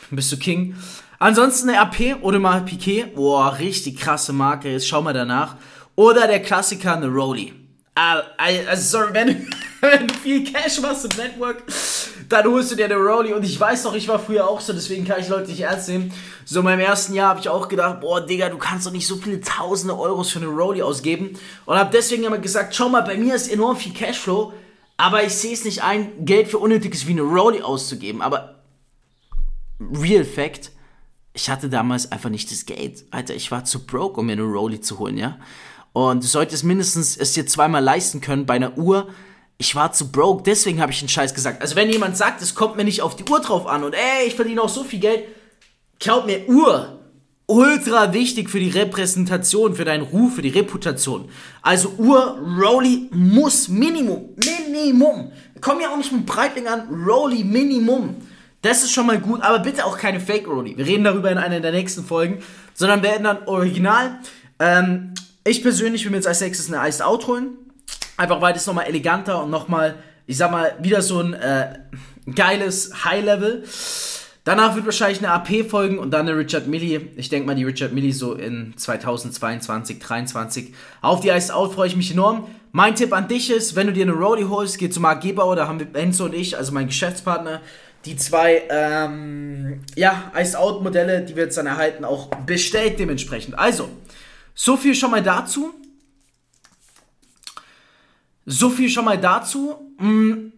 Bist 0.09 0.31
du 0.31 0.37
King. 0.37 0.75
Ansonsten 1.19 1.69
eine 1.69 1.79
AP 1.79 2.21
oder 2.21 2.39
mal 2.39 2.61
Piquet. 2.61 3.15
Boah, 3.15 3.57
richtig 3.59 3.97
krasse 3.97 4.33
Marke. 4.33 4.71
Jetzt 4.71 4.87
schau 4.87 5.01
mal 5.01 5.13
danach. 5.13 5.55
Oder 5.95 6.27
der 6.27 6.41
Klassiker, 6.41 6.95
eine 6.95 7.07
Rolli. 7.07 7.53
Also, 7.95 8.99
sorry, 8.99 9.13
wenn 9.81 10.07
du 10.07 10.13
viel 10.13 10.43
Cash 10.43 10.79
machst 10.81 11.05
im 11.05 11.17
Network, 11.17 11.63
dann 12.29 12.45
holst 12.45 12.71
du 12.71 12.75
dir 12.75 12.85
eine 12.85 12.95
Rolli. 12.95 13.33
Und 13.33 13.43
ich 13.43 13.59
weiß 13.59 13.83
noch, 13.85 13.93
ich 13.93 14.07
war 14.07 14.19
früher 14.19 14.47
auch 14.47 14.61
so, 14.61 14.73
deswegen 14.73 15.05
kann 15.05 15.19
ich 15.19 15.29
Leute 15.29 15.49
nicht 15.49 15.61
ernst 15.61 15.89
nehmen. 15.89 16.13
So 16.45 16.59
in 16.59 16.65
meinem 16.65 16.81
ersten 16.81 17.13
Jahr 17.13 17.29
habe 17.29 17.39
ich 17.39 17.49
auch 17.49 17.67
gedacht, 17.67 18.01
boah, 18.01 18.25
Digga, 18.25 18.49
du 18.49 18.57
kannst 18.57 18.85
doch 18.85 18.91
nicht 18.91 19.07
so 19.07 19.17
viele 19.17 19.41
tausende 19.41 19.97
Euros 19.97 20.31
für 20.31 20.39
eine 20.39 20.47
Rolli 20.47 20.81
ausgeben. 20.81 21.37
Und 21.65 21.77
habe 21.77 21.91
deswegen 21.91 22.23
immer 22.23 22.37
gesagt, 22.37 22.75
schau 22.75 22.89
mal, 22.89 23.01
bei 23.01 23.17
mir 23.17 23.35
ist 23.35 23.51
enorm 23.51 23.77
viel 23.77 23.93
Cashflow, 23.93 24.53
aber 24.97 25.23
ich 25.23 25.33
sehe 25.33 25.53
es 25.53 25.63
nicht 25.63 25.83
ein, 25.83 26.25
Geld 26.25 26.47
für 26.47 26.57
Unnötiges 26.57 27.07
wie 27.07 27.11
eine 27.11 27.21
Rolli 27.21 27.61
auszugeben. 27.61 28.21
Aber 28.21 28.55
Real 29.79 30.25
Fact, 30.25 30.71
ich 31.33 31.49
hatte 31.49 31.69
damals 31.69 32.11
einfach 32.11 32.29
nicht 32.29 32.51
das 32.51 32.65
Geld. 32.65 33.05
Alter, 33.11 33.35
ich 33.35 33.51
war 33.51 33.63
zu 33.63 33.85
broke, 33.85 34.19
um 34.19 34.25
mir 34.25 34.33
eine 34.33 34.43
Rolli 34.43 34.81
zu 34.81 34.99
holen, 34.99 35.17
ja. 35.17 35.37
Und 35.93 36.23
du 36.23 36.27
solltest 36.27 36.63
mindestens 36.63 37.15
es 37.15 37.33
dir 37.33 37.45
zweimal 37.47 37.83
leisten 37.83 38.21
können 38.21 38.45
bei 38.45 38.55
einer 38.55 38.77
Uhr, 38.77 39.07
ich 39.57 39.75
war 39.75 39.91
zu 39.91 40.11
broke, 40.11 40.43
deswegen 40.43 40.81
habe 40.81 40.91
ich 40.91 40.99
den 40.99 41.09
Scheiß 41.09 41.33
gesagt. 41.33 41.61
Also 41.61 41.75
wenn 41.75 41.89
jemand 41.89 42.15
sagt, 42.15 42.41
es 42.41 42.53
kommt 42.53 42.77
mir 42.77 42.83
nicht 42.83 43.01
auf 43.01 43.15
die 43.15 43.23
Uhr 43.29 43.39
drauf 43.39 43.65
an 43.65 43.83
und 43.83 43.93
ey, 43.93 44.27
ich 44.27 44.35
verdiene 44.35 44.61
auch 44.61 44.69
so 44.69 44.83
viel 44.83 44.99
Geld, 44.99 45.23
glaub 45.99 46.25
mir, 46.27 46.47
Uhr, 46.47 46.99
ultra 47.47 48.13
wichtig 48.13 48.49
für 48.49 48.59
die 48.59 48.69
Repräsentation, 48.69 49.73
für 49.73 49.85
deinen 49.85 50.03
Ruf, 50.03 50.35
für 50.35 50.41
die 50.41 50.49
Reputation. 50.49 51.29
Also 51.61 51.89
Uhr, 51.97 52.37
Rolli 52.59 53.09
muss 53.11 53.67
Minimum, 53.67 54.29
Minimum. 54.35 55.31
Komm 55.59 55.81
ja 55.81 55.89
auch 55.89 55.97
nicht 55.97 56.11
mit 56.11 56.25
Breitling 56.25 56.67
an, 56.67 56.87
Rolli 57.07 57.43
Minimum. 57.43 58.15
Das 58.61 58.83
ist 58.83 58.91
schon 58.91 59.07
mal 59.07 59.19
gut, 59.19 59.41
aber 59.41 59.59
bitte 59.59 59.85
auch 59.85 59.97
keine 59.97 60.19
Fake 60.19 60.47
Rolli. 60.47 60.77
Wir 60.77 60.85
reden 60.85 61.03
darüber 61.03 61.31
in 61.31 61.37
einer 61.37 61.61
der 61.61 61.71
nächsten 61.71 62.03
Folgen, 62.03 62.43
sondern 62.73 63.01
werden 63.01 63.23
dann 63.23 63.47
original. 63.47 64.19
Ähm, 64.59 65.13
ich 65.43 65.63
persönlich 65.63 66.03
will 66.03 66.11
mir 66.11 66.17
jetzt 66.17 66.27
als 66.27 66.41
nächstes 66.41 66.71
eine 66.71 66.87
Iced 66.87 67.01
Out 67.01 67.27
holen. 67.27 67.66
Einfach 68.17 68.41
weil 68.41 68.53
das 68.53 68.65
nochmal 68.65 68.87
eleganter 68.87 69.43
und 69.43 69.49
nochmal, 69.49 69.95
ich 70.25 70.37
sag 70.37 70.51
mal, 70.51 70.75
wieder 70.79 71.01
so 71.01 71.21
ein 71.21 71.33
äh, 71.33 71.79
geiles 72.35 73.05
High-Level. 73.05 73.63
Danach 74.43 74.75
wird 74.75 74.85
wahrscheinlich 74.85 75.19
eine 75.19 75.31
AP 75.31 75.69
folgen 75.69 75.99
und 75.99 76.11
dann 76.11 76.27
eine 76.27 76.37
Richard 76.37 76.67
Millie. 76.67 77.01
Ich 77.17 77.29
denke 77.29 77.45
mal, 77.45 77.55
die 77.55 77.65
Richard 77.65 77.91
Millie 77.91 78.13
so 78.13 78.33
in 78.33 78.73
2022, 78.77 80.01
2023. 80.01 80.73
Auf 81.01 81.19
die 81.19 81.29
Iced 81.29 81.51
Out 81.51 81.73
freue 81.73 81.87
ich 81.87 81.97
mich 81.97 82.11
enorm. 82.11 82.47
Mein 82.71 82.95
Tipp 82.95 83.13
an 83.13 83.27
dich 83.27 83.51
ist, 83.51 83.75
wenn 83.75 83.87
du 83.87 83.93
dir 83.93 84.03
eine 84.03 84.13
Roadie 84.13 84.45
holst, 84.45 84.77
geh 84.77 84.89
zu 84.89 84.99
Marc 84.99 85.21
Gebauer, 85.21 85.55
da 85.55 85.67
haben 85.67 85.79
wir 85.79 85.87
Enzo 85.99 86.25
und 86.25 86.33
ich, 86.33 86.57
also 86.57 86.71
mein 86.71 86.87
Geschäftspartner, 86.87 87.61
die 88.05 88.15
zwei, 88.15 88.63
ähm, 88.69 89.81
ja, 89.95 90.31
Iced 90.33 90.55
Out 90.55 90.81
Modelle, 90.81 91.21
die 91.23 91.35
wir 91.35 91.43
jetzt 91.43 91.57
dann 91.57 91.67
erhalten, 91.67 92.05
auch 92.05 92.29
bestellt 92.45 92.99
dementsprechend. 92.99 93.59
Also, 93.59 93.89
so 94.55 94.77
viel 94.77 94.95
schon 94.95 95.11
mal 95.11 95.21
dazu. 95.21 95.73
So 98.49 98.69
viel 98.69 98.87
schon 98.89 99.03
mal 99.03 99.17
dazu. 99.17 99.75
Mm, 99.99 100.53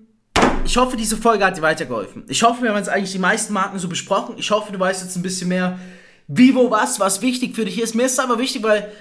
ich 0.64 0.78
hoffe, 0.78 0.96
diese 0.96 1.18
Folge 1.18 1.44
hat 1.44 1.58
dir 1.58 1.64
weitergeholfen. 1.64 2.24
Ich 2.28 2.44
hoffe, 2.44 2.62
wir 2.62 2.70
haben 2.70 2.78
jetzt 2.78 2.88
eigentlich 2.88 3.12
die 3.12 3.18
meisten 3.18 3.52
Marken 3.52 3.80
so 3.80 3.88
besprochen. 3.88 4.36
Ich 4.38 4.52
hoffe, 4.52 4.72
du 4.72 4.80
weißt 4.80 5.02
jetzt 5.02 5.16
ein 5.16 5.24
bisschen 5.24 5.50
mehr, 5.50 5.80
wie, 6.28 6.54
wo, 6.54 6.70
was, 6.70 7.00
was 7.00 7.24
wichtig 7.24 7.56
für 7.56 7.66
dich 7.66 7.82
ist. 7.82 7.96
Mir 7.96 8.06
ist 8.06 8.12
es 8.12 8.20
aber 8.20 8.38
wichtig, 8.38 8.62
weil 8.62 8.92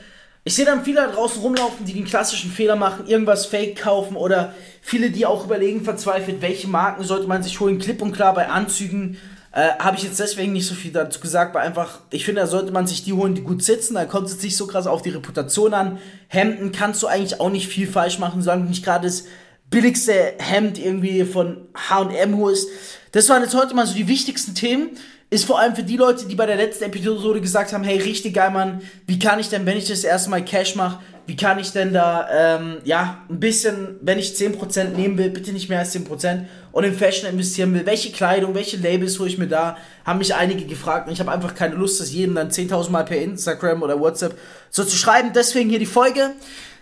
ich 0.43 0.55
sehe 0.55 0.65
dann 0.65 0.85
viele 0.85 1.03
da 1.03 1.09
draußen 1.09 1.43
rumlaufen, 1.43 1.85
die 1.85 1.93
den 1.93 2.07
klassischen 2.07 2.51
Fehler 2.51 2.77
machen, 2.77 3.07
irgendwas 3.07 3.45
Fake 3.45 3.77
kaufen 3.77 4.17
oder 4.17 4.55
viele, 4.81 5.11
die 5.11 5.27
auch 5.27 5.45
überlegen 5.45 5.85
verzweifelt, 5.85 6.41
welche 6.41 6.69
Marken 6.69 7.05
sollte 7.05 7.27
man 7.27 7.43
sich 7.43 7.61
holen. 7.61 7.79
Klipp 7.79 8.01
und 8.01 8.13
klar 8.13 8.33
bei 8.33 8.49
Anzügen 8.49 9.19
äh, 9.53 9.71
Habe 9.79 9.97
ich 9.97 10.03
jetzt 10.03 10.21
deswegen 10.21 10.53
nicht 10.53 10.67
so 10.67 10.75
viel 10.75 10.93
dazu 10.93 11.21
gesagt, 11.21 11.55
weil 11.55 11.67
einfach, 11.67 12.01
ich 12.11 12.25
finde, 12.25 12.43
da 12.43 12.47
sollte 12.47 12.73
man 12.73 12.87
sich 12.87 13.05
die 13.05 13.13
holen, 13.13 13.35
die 13.35 13.43
gut 13.43 13.63
sitzen. 13.63 13.95
Da 13.95 14.05
kommt 14.05 14.29
es 14.29 14.43
nicht 14.43 14.57
so 14.57 14.67
krass 14.67 14.87
auf 14.87 15.03
die 15.03 15.11
Reputation 15.11 15.75
an. 15.75 15.99
Hemden 16.29 16.73
kannst 16.73 17.03
du 17.03 17.07
eigentlich 17.07 17.41
auch 17.41 17.51
nicht 17.51 17.69
viel 17.69 17.87
falsch 17.87 18.19
machen, 18.19 18.43
solange 18.43 18.65
du 18.65 18.69
nicht 18.69 18.85
gerade 18.85 19.07
das 19.07 19.25
billigste 19.71 20.35
Hemd 20.39 20.79
irgendwie 20.79 21.25
von 21.25 21.69
HM 21.89 22.37
holst. 22.37 22.69
Das 23.13 23.29
waren 23.29 23.43
jetzt 23.43 23.55
heute 23.55 23.75
mal 23.75 23.87
so 23.87 23.95
die 23.95 24.09
wichtigsten 24.09 24.55
Themen 24.55 24.91
ist 25.31 25.45
vor 25.45 25.59
allem 25.59 25.77
für 25.77 25.83
die 25.83 25.97
Leute, 25.97 26.27
die 26.27 26.35
bei 26.35 26.47
der 26.47 26.57
letzten 26.57 26.85
Episode 26.85 27.41
gesagt 27.41 27.73
haben, 27.73 27.85
hey, 27.85 27.99
richtig 27.99 28.35
geil, 28.35 28.51
Mann, 28.51 28.81
wie 29.07 29.19
kann 29.19 29.39
ich 29.39 29.49
denn, 29.49 29.67
wenn 29.67 29.77
ich 29.77 29.87
das 29.87 30.05
erste 30.05 30.31
Mal 30.31 30.45
Cash 30.45 30.75
mache, 30.75 31.01
wie 31.29 31.37
kann 31.37 31.59
ich 31.59 31.73
denn 31.73 31.93
da, 31.93 32.27
ähm, 32.33 32.79
ja, 32.85 33.19
ein 33.29 33.39
bisschen, 33.39 33.99
wenn 34.01 34.19
ich 34.19 34.33
10% 34.33 34.97
nehmen 34.97 35.19
will, 35.19 35.29
bitte 35.29 35.53
nicht 35.53 35.69
mehr 35.69 35.79
als 35.79 35.95
10% 35.95 36.47
und 36.73 36.85
in 36.85 36.95
Fashion 36.95 37.29
investieren 37.29 37.75
will, 37.75 37.85
welche 37.85 38.11
Kleidung, 38.13 38.55
welche 38.55 38.79
Labels 38.79 39.19
hole 39.19 39.29
ich 39.29 39.37
mir 39.37 39.47
da, 39.47 39.77
haben 40.07 40.21
mich 40.21 40.35
einige 40.35 40.65
gefragt 40.65 41.07
und 41.07 41.13
ich 41.13 41.21
habe 41.21 41.31
einfach 41.31 41.55
keine 41.55 41.75
Lust, 41.75 42.01
das 42.01 42.11
jedem 42.11 42.35
dann 42.35 42.51
10.000 42.51 42.89
Mal 42.89 43.05
per 43.05 43.19
Instagram 43.19 43.83
oder 43.83 44.01
WhatsApp 44.01 44.39
so 44.71 44.85
zu 44.85 44.97
schreiben, 44.97 45.33
deswegen 45.35 45.69
hier 45.69 45.79
die 45.79 45.85
Folge. 45.85 46.31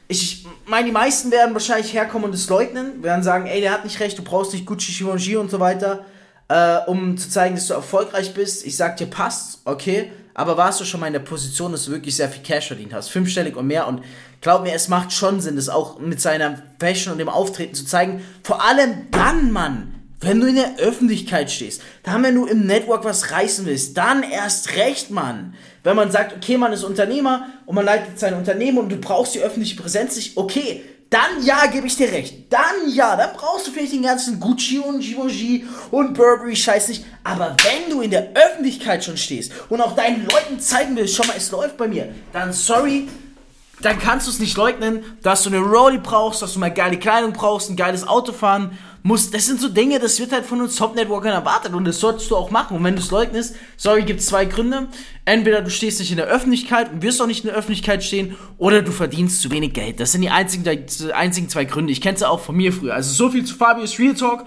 Ich 0.07 0.47
meine, 0.65 0.87
die 0.87 0.93
meisten 0.93 1.33
werden 1.33 1.53
wahrscheinlich 1.53 1.93
herkommen 1.93 2.29
und 2.29 2.35
es 2.35 2.49
leugnen, 2.49 3.03
werden 3.03 3.25
sagen, 3.25 3.49
ey, 3.49 3.61
der 3.61 3.73
hat 3.73 3.85
nicht 3.85 3.99
recht, 3.99 4.17
du 4.17 4.23
brauchst 4.23 4.53
nicht 4.53 4.65
Gucci, 4.65 4.93
Givenchy 4.93 5.37
und 5.37 5.51
so 5.51 5.59
weiter 5.59 6.05
äh, 6.49 6.79
um 6.87 7.17
zu 7.17 7.29
zeigen, 7.29 7.55
dass 7.55 7.67
du 7.67 7.75
erfolgreich 7.75 8.35
bist. 8.35 8.65
Ich 8.67 8.77
sag 8.77 8.97
dir, 8.97 9.07
passt, 9.07 9.61
okay, 9.65 10.13
aber 10.39 10.59
warst 10.59 10.79
du 10.83 10.85
schon 10.85 11.01
mal 11.01 11.07
in 11.07 11.15
der 11.15 11.21
Position, 11.21 11.73
dass 11.73 11.87
du 11.87 11.93
wirklich 11.93 12.15
sehr 12.15 12.29
viel 12.29 12.43
Cash 12.43 12.67
verdient 12.67 12.93
hast, 12.93 13.09
fünfstellig 13.09 13.57
und 13.57 13.67
mehr. 13.67 13.89
Und 13.89 14.03
glaub 14.43 14.65
mir, 14.65 14.75
es 14.75 14.89
macht 14.89 15.11
schon 15.11 15.41
Sinn, 15.41 15.57
das 15.57 15.71
auch 15.71 15.99
mit 15.99 16.21
seiner 16.21 16.63
Fashion 16.79 17.13
und 17.13 17.19
dem 17.19 17.31
Auftreten 17.31 17.75
zu 17.75 17.87
zeigen. 17.87 18.23
Vor 18.43 18.63
allem 18.63 19.11
dann, 19.11 19.51
Mann, 19.51 19.95
wenn 20.21 20.39
du 20.39 20.47
in 20.47 20.57
der 20.57 20.77
Öffentlichkeit 20.77 21.51
stehst, 21.51 21.81
dann, 22.03 22.23
wenn 22.23 22.35
du 22.35 22.45
im 22.45 22.67
Network 22.67 23.05
was 23.05 23.31
reißen 23.31 23.65
willst, 23.65 23.97
dann 23.97 24.23
erst 24.23 24.77
recht, 24.77 25.11
Mann. 25.11 25.55
Wenn 25.83 25.97
man 25.97 26.11
sagt, 26.11 26.37
okay, 26.37 26.59
man 26.59 26.75
ist 26.75 26.85
Unternehmer 26.85 27.47
und 27.65 27.75
man 27.75 27.87
leitet 27.87 28.19
sein 28.19 28.35
Unternehmen 28.35 28.77
und 28.77 28.91
du 28.91 28.97
brauchst 28.97 29.35
die 29.35 29.41
öffentliche 29.41 29.81
Präsenz 29.81 30.17
nicht, 30.17 30.37
okay, 30.37 30.85
dann 31.11 31.45
ja, 31.45 31.67
gebe 31.67 31.87
ich 31.87 31.97
dir 31.97 32.11
recht. 32.11 32.53
Dann 32.53 32.89
ja, 32.89 33.17
dann 33.17 33.31
brauchst 33.37 33.67
du 33.67 33.71
vielleicht 33.71 33.93
den 33.93 34.03
ganzen 34.03 34.41
Gucci 34.41 34.79
und 34.79 35.01
Givenchy 35.01 35.65
und 35.91 36.15
Burberry-Scheiß 36.15 36.89
nicht. 36.89 37.05
Aber 37.23 37.57
wenn 37.65 37.91
du 37.91 38.01
in 38.01 38.11
der 38.11 38.33
Öffentlichkeit 38.35 39.05
schon 39.05 39.17
stehst 39.17 39.53
und 39.69 39.81
auch 39.81 39.95
deinen 39.95 40.27
Leuten 40.27 40.59
zeigen 40.59 40.97
willst, 40.97 41.15
schau 41.15 41.27
mal, 41.27 41.37
es 41.37 41.51
läuft 41.51 41.77
bei 41.77 41.87
mir, 41.87 42.13
dann 42.33 42.53
sorry, 42.53 43.09
dann 43.81 43.99
kannst 43.99 44.27
du 44.27 44.31
es 44.31 44.39
nicht 44.39 44.57
leugnen, 44.57 45.03
dass 45.23 45.43
du 45.43 45.51
eine 45.51 45.61
Rolli 45.61 45.99
brauchst, 45.99 46.43
dass 46.43 46.55
du 46.55 46.59
mal 46.59 46.73
geile 46.73 46.99
Kleidung 46.99 47.33
brauchst, 47.33 47.71
ein 47.71 47.77
geiles 47.77 48.07
Auto 48.07 48.33
fahren 48.33 48.77
muss, 49.07 49.31
das 49.31 49.47
sind 49.47 49.61
so 49.61 49.69
Dinge, 49.69 50.01
das 50.01 50.19
wird 50.19 50.33
halt 50.33 50.45
von 50.45 50.61
uns 50.61 50.75
Top-Networkern 50.75 51.31
erwartet 51.31 51.75
und 51.75 51.85
das 51.85 52.01
solltest 52.01 52.29
du 52.29 52.35
auch 52.35 52.51
machen. 52.51 52.77
Und 52.77 52.83
wenn 52.83 52.97
du 52.97 53.01
es 53.01 53.13
leugnest, 53.13 53.55
sorry, 53.77 54.03
gibt 54.03 54.19
es 54.19 54.27
zwei 54.27 54.47
Gründe. 54.47 54.89
Entweder 55.25 55.63
du 55.63 55.71
stehst 55.71 56.01
nicht 56.01 56.11
in 56.11 56.17
der 56.17 56.27
Öffentlichkeit 56.27 56.93
und 56.93 57.03
wirst 57.03 57.23
auch 57.23 57.29
nicht 57.29 57.45
in 57.45 57.51
der 57.51 57.57
Öffentlichkeit 57.57 58.03
stehen, 58.03 58.35
oder 58.59 58.83
du 58.83 58.91
verdienst 58.91 59.43
zu 59.43 59.53
wenig 59.53 59.75
Geld. 59.75 60.01
Das 60.01 60.11
sind 60.11 60.23
die 60.23 60.31
einzigen, 60.31 60.65
die 60.65 61.13
einzigen 61.13 61.49
zwei 61.49 61.67
Gründe. 61.67 61.93
Ich 61.93 62.01
kenne 62.01 62.17
es 62.17 62.25
auch 62.25 62.41
von 62.41 62.57
mir 62.57 62.73
früher. 62.73 62.95
Also 62.95 63.13
so 63.13 63.31
viel 63.31 63.45
zu 63.45 63.55
Fabius 63.55 63.97
Real 64.01 64.15
Talk. 64.15 64.45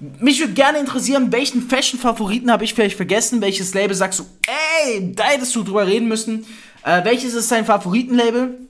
Mich 0.00 0.38
würde 0.38 0.52
gerne 0.52 0.78
interessieren, 0.78 1.32
welchen 1.32 1.62
Fashion-Favoriten 1.62 2.52
habe 2.52 2.64
ich 2.64 2.74
vielleicht 2.74 2.96
vergessen? 2.96 3.40
Welches 3.40 3.72
Label 3.72 3.96
sagst 3.96 4.18
du, 4.18 4.24
ey, 4.84 5.14
da 5.14 5.24
hättest 5.24 5.56
du 5.56 5.62
drüber 5.62 5.86
reden 5.86 6.08
müssen? 6.08 6.44
Äh, 6.88 7.04
welches 7.04 7.34
ist 7.34 7.52
dein 7.52 7.66
Favoritenlabel? 7.66 8.60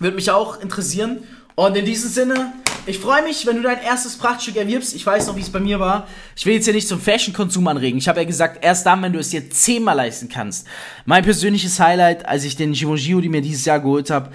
Würde 0.00 0.16
mich 0.16 0.32
auch 0.32 0.60
interessieren. 0.60 1.18
Und 1.54 1.76
in 1.76 1.84
diesem 1.84 2.10
Sinne, 2.10 2.52
ich 2.86 2.98
freue 2.98 3.22
mich, 3.22 3.46
wenn 3.46 3.54
du 3.54 3.62
dein 3.62 3.80
erstes 3.80 4.18
Prachtstück 4.18 4.56
erwirbst. 4.56 4.96
Ich 4.96 5.06
weiß 5.06 5.28
noch, 5.28 5.36
wie 5.36 5.42
es 5.42 5.50
bei 5.50 5.60
mir 5.60 5.78
war. 5.78 6.08
Ich 6.34 6.44
will 6.44 6.54
jetzt 6.54 6.64
hier 6.64 6.74
nicht 6.74 6.88
zum 6.88 7.00
Fashion-Konsum 7.00 7.68
anregen. 7.68 7.98
Ich 7.98 8.08
habe 8.08 8.18
ja 8.18 8.26
gesagt, 8.26 8.64
erst 8.64 8.84
dann, 8.84 9.00
wenn 9.02 9.12
du 9.12 9.20
es 9.20 9.30
dir 9.30 9.48
zehnmal 9.48 9.94
leisten 9.94 10.28
kannst. 10.28 10.66
Mein 11.04 11.22
persönliches 11.22 11.78
Highlight, 11.78 12.26
als 12.26 12.42
ich 12.42 12.56
den 12.56 12.72
Givenchy 12.72 13.20
die 13.20 13.28
mir 13.28 13.42
dieses 13.42 13.64
Jahr 13.64 13.78
geholt 13.78 14.10
habe, 14.10 14.32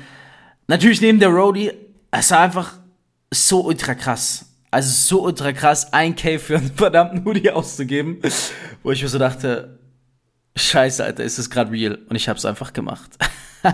natürlich 0.68 1.02
neben 1.02 1.20
der 1.20 1.28
Roadie, 1.28 1.74
es 2.12 2.32
war 2.32 2.40
einfach 2.40 2.76
so 3.30 3.66
ultra 3.66 3.94
krass. 3.94 4.46
Also 4.72 4.90
so 4.90 5.24
ultra 5.26 5.52
krass, 5.52 5.92
ein 5.92 6.16
K 6.16 6.38
für 6.38 6.60
einen 6.60 6.72
verdammten 6.74 7.26
Hoodie 7.26 7.52
auszugeben, 7.52 8.22
wo 8.84 8.92
ich 8.92 9.02
mir 9.02 9.10
so 9.10 9.20
dachte, 9.20 9.77
scheiße, 10.58 11.04
Alter, 11.04 11.24
ist 11.24 11.38
es 11.40 11.50
gerade 11.50 11.72
real? 11.72 12.00
Und 12.10 12.16
ich 12.16 12.30
habe 12.30 12.38
es 12.38 12.46
einfach 12.46 12.74
gemacht. 12.74 13.12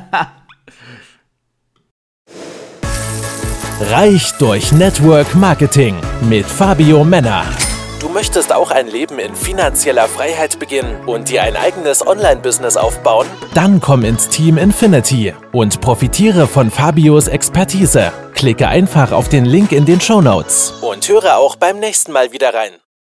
Reich 3.79 4.31
durch 4.37 4.71
Network 4.71 5.35
Marketing 5.35 5.99
mit 6.21 6.45
Fabio 6.45 7.03
Männer. 7.03 7.43
Du 7.99 8.09
möchtest 8.09 8.53
auch 8.53 8.69
ein 8.71 8.87
Leben 8.87 9.17
in 9.17 9.35
finanzieller 9.35 10.07
Freiheit 10.07 10.59
beginnen 10.59 11.07
und 11.07 11.29
dir 11.29 11.43
ein 11.43 11.55
eigenes 11.55 12.05
Online-Business 12.05 12.77
aufbauen? 12.77 13.27
Dann 13.53 13.79
komm 13.79 14.03
ins 14.03 14.29
Team 14.29 14.57
Infinity 14.57 15.33
und 15.51 15.81
profitiere 15.81 16.47
von 16.47 16.69
Fabios 16.69 17.27
Expertise. 17.27 18.11
Klicke 18.33 18.67
einfach 18.67 19.11
auf 19.11 19.29
den 19.29 19.45
Link 19.45 19.71
in 19.71 19.85
den 19.85 20.01
Show 20.01 20.21
Notes 20.21 20.71
und 20.81 21.07
höre 21.07 21.37
auch 21.37 21.55
beim 21.55 21.79
nächsten 21.79 22.11
Mal 22.11 22.31
wieder 22.31 22.53
rein. 22.53 22.73